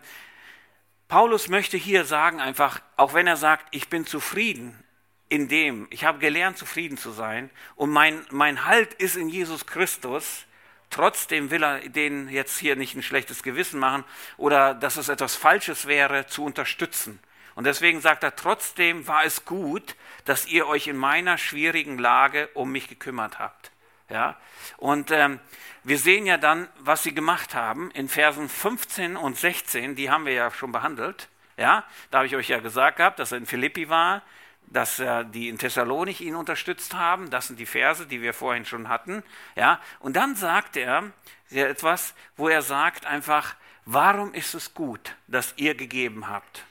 [1.06, 4.82] Paulus möchte hier sagen einfach, auch wenn er sagt, ich bin zufrieden
[5.28, 9.66] in dem, ich habe gelernt, zufrieden zu sein und mein, mein Halt ist in Jesus
[9.66, 10.46] Christus,
[10.92, 14.04] trotzdem will er denen jetzt hier nicht ein schlechtes Gewissen machen
[14.36, 17.18] oder dass es etwas Falsches wäre, zu unterstützen.
[17.54, 22.48] Und deswegen sagt er, trotzdem war es gut, dass ihr euch in meiner schwierigen Lage
[22.54, 23.72] um mich gekümmert habt.
[24.08, 24.38] Ja?
[24.78, 25.40] Und ähm,
[25.84, 30.26] wir sehen ja dann, was sie gemacht haben in Versen 15 und 16, die haben
[30.26, 31.28] wir ja schon behandelt.
[31.56, 31.84] Ja?
[32.10, 34.22] Da habe ich euch ja gesagt gehabt, dass er in Philippi war,
[34.66, 37.30] dass äh, die in Thessalonik ihn unterstützt haben.
[37.30, 39.22] Das sind die Verse, die wir vorhin schon hatten.
[39.56, 39.80] Ja?
[40.00, 41.12] Und dann sagt er
[41.50, 43.54] etwas, wo er sagt einfach,
[43.84, 46.64] warum ist es gut, dass ihr gegeben habt?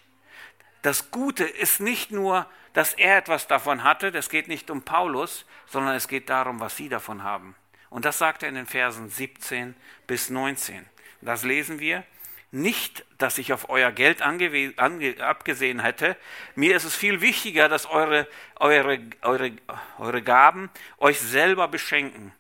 [0.82, 5.46] Das Gute ist nicht nur, dass er etwas davon hatte, das geht nicht um Paulus,
[5.68, 7.56] sondern es geht darum, was sie davon haben.
[7.90, 9.76] Und das sagt er in den Versen 17
[10.08, 10.86] bis 19.
[11.22, 12.04] Das lesen wir.
[12.52, 16.18] Nicht, dass ich auf euer Geld abgesehen hätte.
[16.56, 18.28] Mir ist es viel wichtiger, dass eure,
[18.60, 19.54] eure, eure,
[19.98, 22.34] eure Gaben euch selber beschenken.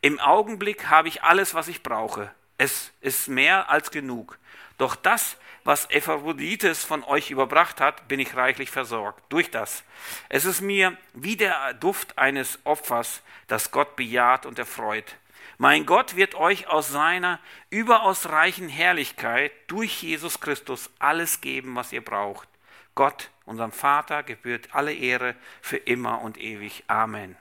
[0.00, 2.32] Im Augenblick habe ich alles, was ich brauche.
[2.58, 4.36] Es ist mehr als genug.
[4.78, 9.22] Doch das, was Epaphroditus von euch überbracht hat, bin ich reichlich versorgt.
[9.28, 9.84] Durch das.
[10.28, 15.14] Es ist mir wie der Duft eines Opfers, das Gott bejaht und erfreut.
[15.62, 17.38] Mein Gott wird euch aus seiner
[17.70, 22.48] überaus reichen Herrlichkeit durch Jesus Christus alles geben, was ihr braucht.
[22.96, 26.82] Gott, unserem Vater, gebührt alle Ehre für immer und ewig.
[26.88, 27.36] Amen.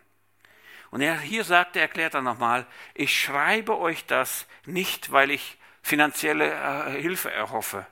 [0.91, 5.57] Und er hier sagt, er erklärt er nochmal, ich schreibe euch das nicht, weil ich
[5.81, 7.87] finanzielle äh, Hilfe erhoffe.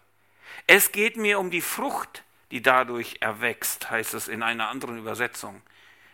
[0.68, 5.64] Es geht mir um die Frucht, die dadurch erwächst, heißt es in einer anderen Übersetzung.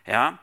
[0.06, 0.38] Ja?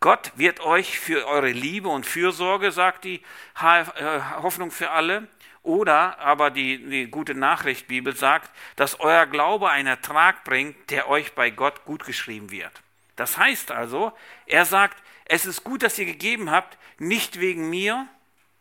[0.00, 3.20] Gott wird euch für eure Liebe und Fürsorge, sagt die
[3.60, 5.26] äh, Hoffnung für alle,
[5.64, 11.08] oder aber die, die gute Nachricht Bibel sagt, dass euer Glaube einen Ertrag bringt, der
[11.08, 12.72] euch bei Gott gut geschrieben wird.
[13.16, 14.12] Das heißt also,
[14.46, 18.06] er sagt, es ist gut, dass ihr gegeben habt, nicht wegen mir,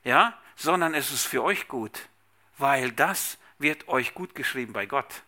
[0.04, 2.10] ja, sondern es ist für euch gut,
[2.58, 5.22] weil das wird euch gut geschrieben bei Gott.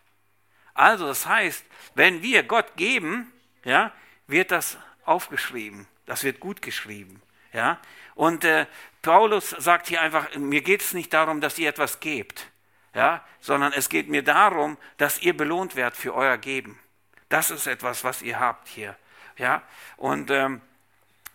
[0.74, 3.32] Also das heißt, wenn wir Gott geben,
[3.64, 3.92] ja,
[4.26, 7.78] wird das aufgeschrieben, das wird gut geschrieben, ja.
[8.16, 8.66] Und äh,
[9.00, 12.48] Paulus sagt hier einfach, mir geht es nicht darum, dass ihr etwas gebt,
[12.94, 16.80] ja, sondern es geht mir darum, dass ihr belohnt werdet für euer Geben.
[17.28, 18.96] Das ist etwas, was ihr habt hier,
[19.36, 19.62] ja.
[19.98, 20.60] Und ähm,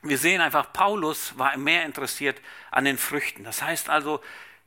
[0.02, 3.46] wir sehen einfach, Paulus war mehr interessiert an den Früchten.
[3.46, 4.22] Das heißt also,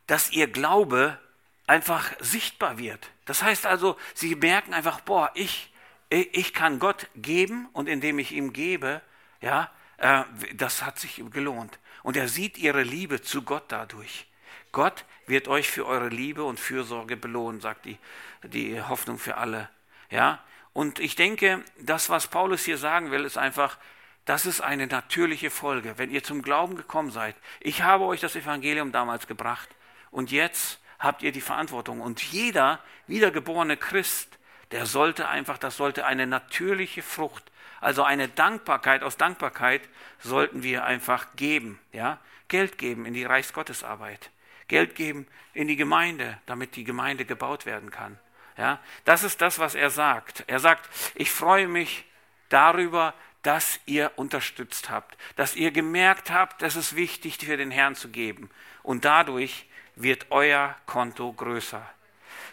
[0.06, 1.18] dass ihr Glaube
[1.66, 3.10] einfach sichtbar wird.
[3.26, 5.70] Das heißt also, sie merken einfach, boah, ich,
[6.08, 9.02] ich kann Gott geben und indem ich ihm gebe,
[9.42, 11.78] ja, das hat sich gelohnt.
[12.02, 14.26] Und er sieht ihre Liebe zu Gott dadurch.
[14.72, 17.98] Gott wird euch für eure Liebe und Fürsorge belohnen, sagt die,
[18.44, 19.68] die Hoffnung für alle.
[20.10, 20.42] Ja,
[20.72, 23.78] und ich denke, das, was Paulus hier sagen will, ist einfach,
[24.24, 25.94] das ist eine natürliche Folge.
[25.96, 29.68] Wenn ihr zum Glauben gekommen seid, ich habe euch das Evangelium damals gebracht
[30.10, 32.00] und jetzt habt ihr die Verantwortung.
[32.00, 34.38] Und jeder wiedergeborene Christ,
[34.70, 39.82] der sollte einfach, das sollte eine natürliche Frucht, also eine Dankbarkeit, aus Dankbarkeit
[40.18, 42.18] sollten wir einfach geben, ja,
[42.48, 44.30] Geld geben in die Reichsgottesarbeit,
[44.68, 48.18] Geld geben in die Gemeinde, damit die Gemeinde gebaut werden kann.
[48.56, 50.42] Ja, das ist das, was er sagt.
[50.48, 52.04] Er sagt, ich freue mich
[52.48, 57.94] darüber, dass ihr unterstützt habt, dass ihr gemerkt habt, dass es wichtig für den Herrn
[57.94, 58.50] zu geben.
[58.82, 61.88] Und dadurch wird euer Konto größer.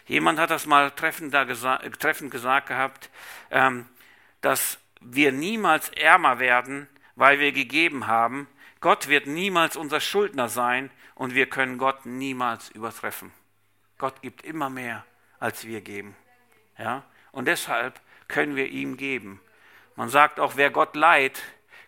[0.08, 3.10] Jemand hat das mal treffend, da gesa treffend gesagt gehabt,
[3.50, 3.88] ähm,
[4.42, 8.48] dass wir niemals ärmer werden, weil wir gegeben haben.
[8.82, 13.32] Gott wird niemals unser Schuldner sein und wir können Gott niemals übertreffen.
[13.98, 15.06] Gott gibt immer mehr,
[15.40, 16.16] als wir geben.
[16.78, 17.04] Ja?
[17.32, 19.42] Und deshalb können wir ihm geben.
[19.96, 21.42] Man sagt auch, wer Gott leiht,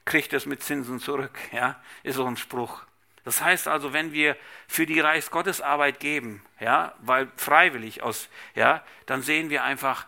[0.05, 1.37] kriegt es mit Zinsen zurück.
[1.51, 2.81] Ja, ist so ein Spruch.
[3.25, 4.37] Das heißt also, wenn wir
[4.67, 10.07] für die Reichsgottesarbeit geben, ja, weil freiwillig aus, ja, dann sehen wir einfach,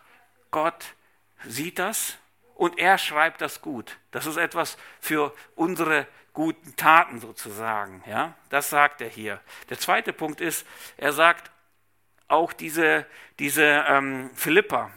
[0.50, 0.94] Gott
[1.44, 2.16] sieht das
[2.60, 3.96] und er schreibt das gut.
[4.10, 8.34] Das ist etwas für unsere guten Taten sozusagen, ja.
[8.50, 9.40] Das sagt er hier.
[9.70, 10.66] Der zweite Punkt ist,
[10.98, 11.50] er sagt
[12.28, 13.06] auch diese,
[13.38, 14.90] diese ähm, Philippa,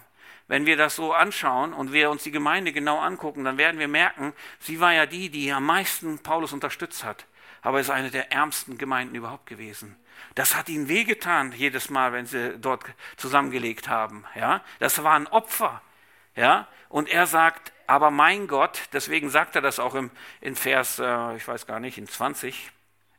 [0.50, 3.88] wenn wir das so anschauen und wir uns die Gemeinde genau angucken, dann werden wir
[3.88, 7.28] merken, sie war ja die, die am meisten Paulus unterstützt hat.
[7.62, 9.96] Aber es ist eine der ärmsten Gemeinden überhaupt gewesen.
[10.36, 12.84] Das hat ihnen wehgetan jedes Mal, wenn sie dort
[13.16, 14.26] zusammengelegt haben.
[14.36, 15.82] Ja, das war ein Opfer.
[16.36, 20.12] Ja, und er sagt, aber mein Gott, deswegen sagt er das auch im,
[20.42, 22.72] in Vers, äh, ich weiß gar nicht, in 20,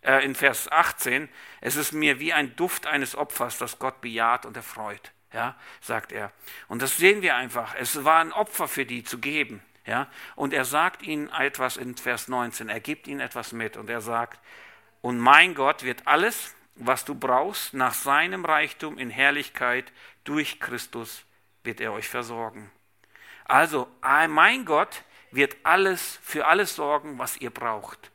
[0.02, 1.28] äh, in Vers 18,
[1.60, 6.12] es ist mir wie ein Duft eines Opfers, das Gott bejaht und erfreut ja, sagt
[6.12, 6.32] er.
[6.68, 7.74] Und das sehen wir einfach.
[7.74, 9.60] Es war ein Opfer für die zu geben.
[9.86, 12.70] Ja, und er sagt ihnen etwas in Vers 19.
[12.70, 14.40] Er gibt ihnen etwas mit und er sagt,
[15.02, 19.92] und mein Gott wird alles, was du brauchst, nach seinem Reichtum in Herrlichkeit
[20.24, 21.26] durch Christus
[21.64, 22.70] wird er euch versorgen.
[23.45, 28.11] Also, mein Gott wird alles für alles sorgen, was ihr braucht.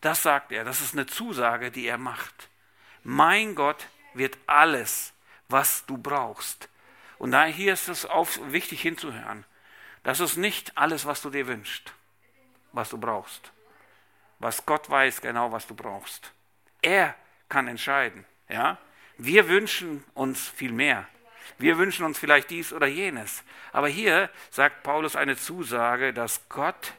[0.00, 0.64] Das sagt er.
[0.64, 2.48] Das ist eine Zusage, die er macht.
[3.02, 5.14] Mein Gott wird alles
[5.48, 6.68] was du brauchst.
[7.18, 9.44] Und da hier ist es auch wichtig hinzuhören.
[10.02, 11.92] Das ist nicht alles, was du dir wünschst,
[12.72, 13.52] was du brauchst.
[14.38, 16.32] Was Gott weiß genau, was du brauchst.
[16.82, 17.14] Er
[17.48, 18.24] kann entscheiden.
[18.48, 18.78] Ja?
[19.16, 21.08] Wir wünschen uns viel mehr.
[21.58, 23.42] Wir wünschen uns vielleicht dies oder jenes.
[23.72, 26.94] Aber hier sagt Paulus eine Zusage, dass Gott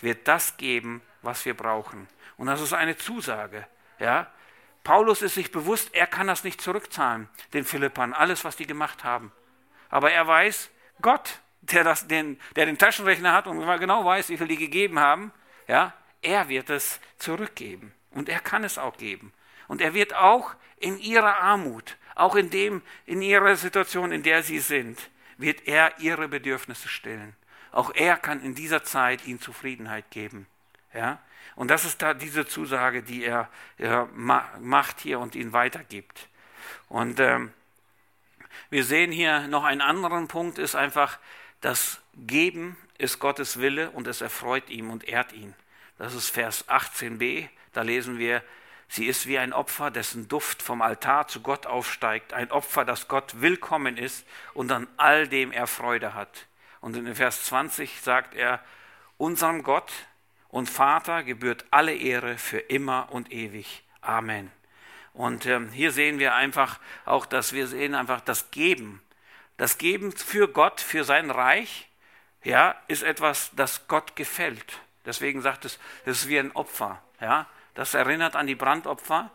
[0.00, 2.08] wird das geben, was wir brauchen.
[2.36, 3.66] Und das ist eine Zusage.
[3.98, 4.30] Ja?
[4.84, 9.04] Paulus ist sich bewusst, er kann das nicht zurückzahlen, den Philippern, alles, was die gemacht
[9.04, 9.32] haben.
[9.90, 10.70] Aber er weiß,
[11.02, 14.98] Gott, der, das, den, der den Taschenrechner hat und genau weiß, wie viel die gegeben
[14.98, 15.32] haben,
[15.66, 15.92] ja,
[16.22, 17.92] er wird es zurückgeben.
[18.10, 19.32] Und er kann es auch geben.
[19.68, 24.42] Und er wird auch in ihrer Armut, auch in dem, in ihrer Situation, in der
[24.42, 24.98] sie sind,
[25.36, 27.36] wird er ihre Bedürfnisse stillen.
[27.70, 30.46] Auch er kann in dieser Zeit ihnen Zufriedenheit geben.
[30.92, 31.20] Ja?
[31.54, 36.28] Und das ist da diese Zusage, die er, er macht hier und ihnen weitergibt.
[36.88, 37.52] Und ähm,
[38.70, 41.18] wir sehen hier noch einen anderen Punkt, ist einfach,
[41.60, 45.54] das Geben ist Gottes Wille und es erfreut ihn und ehrt ihn.
[45.98, 48.42] Das ist Vers 18b, da lesen wir,
[48.88, 53.08] sie ist wie ein Opfer, dessen Duft vom Altar zu Gott aufsteigt, ein Opfer, das
[53.08, 56.46] Gott willkommen ist und an all dem er Freude hat.
[56.80, 58.60] Und in Vers 20 sagt er,
[59.16, 59.92] unserem Gott
[60.48, 63.84] und Vater gebührt alle Ehre für immer und ewig.
[64.00, 64.50] Amen.
[65.12, 69.02] Und ähm, hier sehen wir einfach auch, dass wir sehen einfach das Geben.
[69.56, 71.88] Das Geben für Gott, für sein Reich,
[72.44, 74.78] ja, ist etwas, das Gott gefällt.
[75.04, 77.02] Deswegen sagt es, es ist wie ein Opfer.
[77.20, 77.46] Ja,
[77.78, 79.30] das erinnert an die Brandopfer.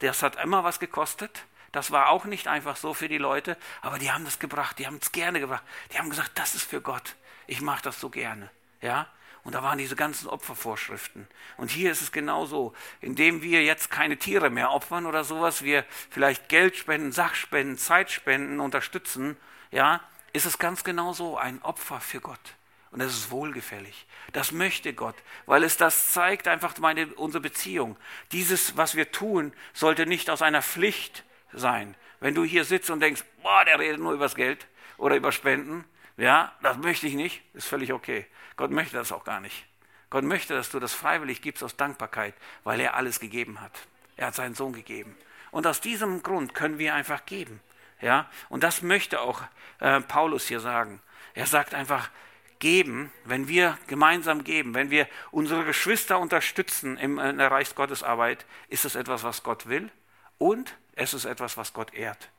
[0.00, 1.46] Das hat immer was gekostet.
[1.72, 4.86] Das war auch nicht einfach so für die Leute, aber die haben das gebracht, die
[4.86, 5.62] haben es gerne gebracht.
[5.90, 7.16] Die haben gesagt, das ist für Gott.
[7.46, 8.50] Ich mache das so gerne.
[8.82, 9.06] Ja,
[9.44, 11.26] und da waren diese ganzen Opfervorschriften.
[11.56, 12.74] Und hier ist es genauso.
[13.00, 18.10] Indem wir jetzt keine Tiere mehr opfern oder sowas, wir vielleicht Geld spenden, Sachspenden, Zeit
[18.10, 19.38] spenden, unterstützen,
[19.70, 20.02] ja,
[20.34, 22.56] ist es ganz genauso ein Opfer für Gott.
[22.90, 24.06] Und das ist wohlgefällig.
[24.32, 27.96] Das möchte Gott, weil es das zeigt einfach meine, unsere Beziehung.
[28.32, 31.94] Dieses, was wir tun, sollte nicht aus einer Pflicht sein.
[32.20, 34.66] Wenn du hier sitzt und denkst, boah, der redet nur übers Geld
[34.96, 35.84] oder über Spenden,
[36.16, 38.26] ja, das möchte ich nicht, ist völlig okay.
[38.56, 39.66] Gott möchte das auch gar nicht.
[40.08, 42.34] Gott möchte, dass du das freiwillig gibst aus Dankbarkeit,
[42.64, 43.72] weil er alles gegeben hat.
[44.16, 45.16] Er hat seinen Sohn gegeben.
[45.50, 47.60] Und aus diesem Grund können wir einfach geben.
[48.00, 49.42] Ja, und das möchte auch
[49.80, 51.00] äh, Paulus hier sagen.
[51.34, 52.10] Er sagt einfach,
[52.58, 58.94] geben, wenn wir gemeinsam geben, wenn wir unsere Geschwister unterstützen in der Reichsgottesarbeit, ist es
[58.94, 59.90] etwas, was Gott will
[60.38, 62.30] und es ist etwas, was Gott ehrt.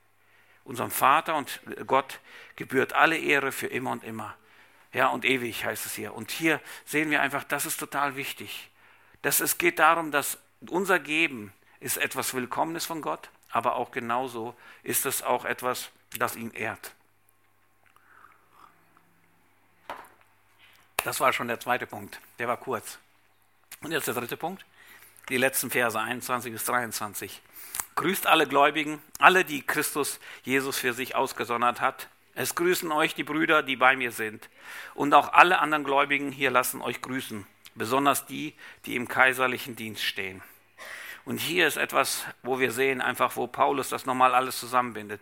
[0.63, 2.20] Unserem Vater und Gott
[2.55, 4.36] gebührt alle Ehre für immer und immer.
[4.91, 6.13] Ja, und ewig heißt es hier.
[6.13, 8.70] Und hier sehen wir einfach, das ist total wichtig.
[9.22, 10.38] Dass es geht darum, dass
[10.68, 16.36] unser Geben ist etwas Willkommenes von Gott, aber auch genauso ist es auch etwas, das
[16.36, 16.95] ihn ehrt.
[21.08, 22.20] Das war schon der zweite Punkt.
[22.38, 22.99] Der war kurz.
[23.80, 24.66] Und jetzt der dritte Punkt.
[25.30, 27.41] Die letzten Verse 21 bis 23.
[27.95, 32.10] Grüßt alle Gläubigen, alle, die Christus Jesus für sich ausgesondert hat.
[32.36, 34.49] Es grüßen euch die Brüder, die bei mir sind.
[34.95, 38.53] Und auch alle anderen Gläubigen hier lassen euch grüßen, besonders die,
[38.86, 40.43] die im kaiserlichen Dienst stehen.
[41.24, 45.22] Und hier ist etwas, wo wir sehen, einfach, wo Paulus das nochmal alles zusammenbindet.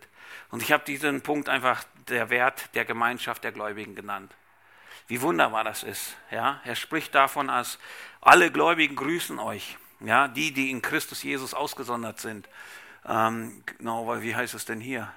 [0.50, 4.34] Und ich habe diesen Punkt einfach der Wert der Gemeinschaft der Gläubigen genannt.
[5.08, 6.16] Wie wunderbar das ist.
[6.30, 7.78] Ja, er spricht davon, als
[8.20, 9.78] alle Gläubigen grüßen euch.
[10.00, 12.48] Ja, die, die in Christus Jesus ausgesondert sind.
[13.06, 15.12] Ähm, genau, wie heißt es denn hier?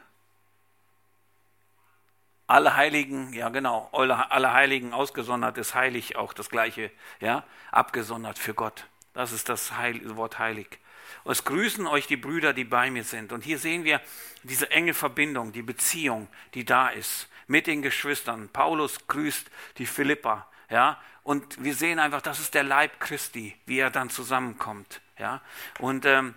[2.47, 8.55] Alle Heiligen, ja genau, alle Heiligen ausgesondert ist heilig auch das gleiche, ja, abgesondert für
[8.55, 8.87] Gott.
[9.13, 10.79] Das ist das Heil Wort heilig.
[11.23, 13.33] Und es grüßen euch die Brüder, die bei mir sind.
[13.33, 14.01] Und hier sehen wir
[14.43, 18.47] diese enge Verbindung, die Beziehung, die da ist mit den Geschwistern.
[18.49, 23.77] Paulus grüßt die Philippa, ja, und wir sehen einfach, das ist der Leib Christi, wie
[23.77, 25.01] er dann zusammenkommt.
[25.19, 25.41] Ja?
[25.77, 26.33] Und ähm,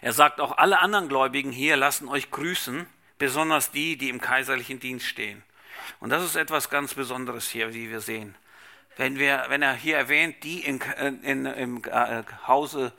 [0.00, 2.86] er sagt auch, alle anderen Gläubigen hier lassen euch grüßen,
[3.18, 5.42] besonders die, die im kaiserlichen Dienst stehen.
[5.98, 8.34] Und das ist etwas ganz Besonderes hier, wie wir sehen.
[8.96, 10.80] Wenn, wir, wenn er hier erwähnt, die in,
[11.22, 12.92] in, im äh, Hause,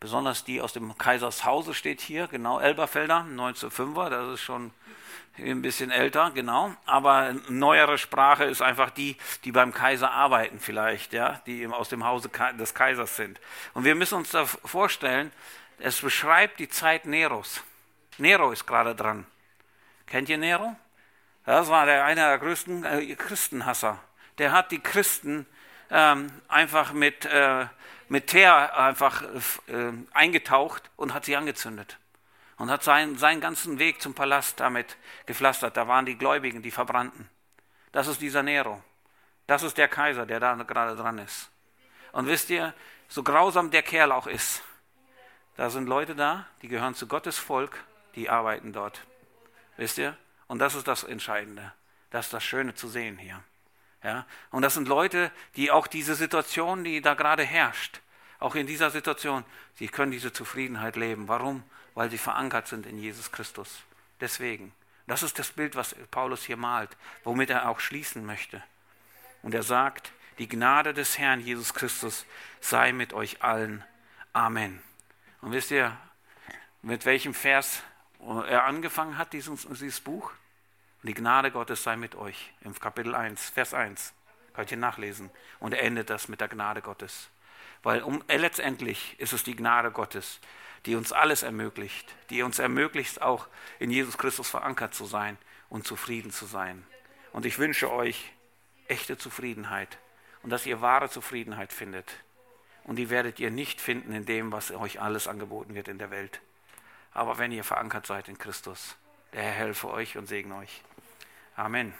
[0.00, 4.70] besonders die aus dem Kaisers Hause steht hier, genau, Elberfelder, 1905er, das ist schon
[5.38, 6.74] ein bisschen älter, genau.
[6.84, 12.04] Aber neuere Sprache ist einfach die, die beim Kaiser arbeiten vielleicht, ja, die aus dem
[12.04, 13.40] Hause des Kaisers sind.
[13.74, 15.32] Und wir müssen uns da vorstellen,
[15.78, 17.62] es beschreibt die Zeit Neros.
[18.18, 19.26] Nero ist gerade dran.
[20.06, 20.74] Kennt ihr Nero?
[21.44, 23.98] Das war der, einer der größten äh, Christenhasser.
[24.38, 25.46] Der hat die Christen
[25.90, 27.66] ähm, einfach mit, äh,
[28.08, 31.98] mit Teer einfach äh, eingetaucht und hat sie angezündet
[32.56, 34.96] und hat seinen, seinen ganzen Weg zum Palast damit
[35.26, 35.76] gepflastert.
[35.76, 37.28] Da waren die Gläubigen, die verbrannten.
[37.92, 38.82] Das ist dieser Nero.
[39.46, 41.50] Das ist der Kaiser, der da gerade dran ist.
[42.12, 42.74] Und wisst ihr,
[43.08, 44.62] so grausam der Kerl auch ist,
[45.56, 47.84] da sind Leute da, die gehören zu Gottes Volk,
[48.14, 49.00] die arbeiten dort.
[49.76, 50.16] Wisst ihr?
[50.46, 51.72] Und das ist das Entscheidende.
[52.10, 53.42] Das ist das Schöne zu sehen hier.
[54.02, 54.26] Ja?
[54.50, 58.00] Und das sind Leute, die auch diese Situation, die da gerade herrscht,
[58.38, 59.44] auch in dieser Situation,
[59.74, 61.28] sie können diese Zufriedenheit leben.
[61.28, 61.64] Warum?
[61.98, 63.82] weil sie verankert sind in Jesus Christus.
[64.20, 64.72] Deswegen.
[65.08, 68.62] Das ist das Bild, was Paulus hier malt, womit er auch schließen möchte.
[69.42, 72.24] Und er sagt, die Gnade des Herrn Jesus Christus
[72.60, 73.82] sei mit euch allen.
[74.32, 74.80] Amen.
[75.40, 75.96] Und wisst ihr,
[76.82, 77.82] mit welchem Vers
[78.46, 80.30] er angefangen hat, dieses, dieses Buch.
[81.02, 82.52] Die Gnade Gottes sei mit euch.
[82.62, 84.14] Im Kapitel 1, Vers 1.
[84.52, 85.30] Könnt ihr nachlesen.
[85.60, 87.30] Und er endet das mit der Gnade Gottes.
[87.82, 90.40] Weil um, letztendlich ist es die Gnade Gottes,
[90.86, 93.46] die uns alles ermöglicht, die uns ermöglicht, auch
[93.78, 95.38] in Jesus Christus verankert zu sein
[95.68, 96.84] und zufrieden zu sein.
[97.32, 98.32] Und ich wünsche euch
[98.88, 99.98] echte Zufriedenheit
[100.42, 102.10] und dass ihr wahre Zufriedenheit findet.
[102.84, 106.10] Und die werdet ihr nicht finden in dem, was euch alles angeboten wird in der
[106.10, 106.40] Welt.
[107.12, 108.96] Aber wenn ihr verankert seid in Christus,
[109.32, 110.82] der Herr helfe euch und segne euch.
[111.56, 111.92] Amen.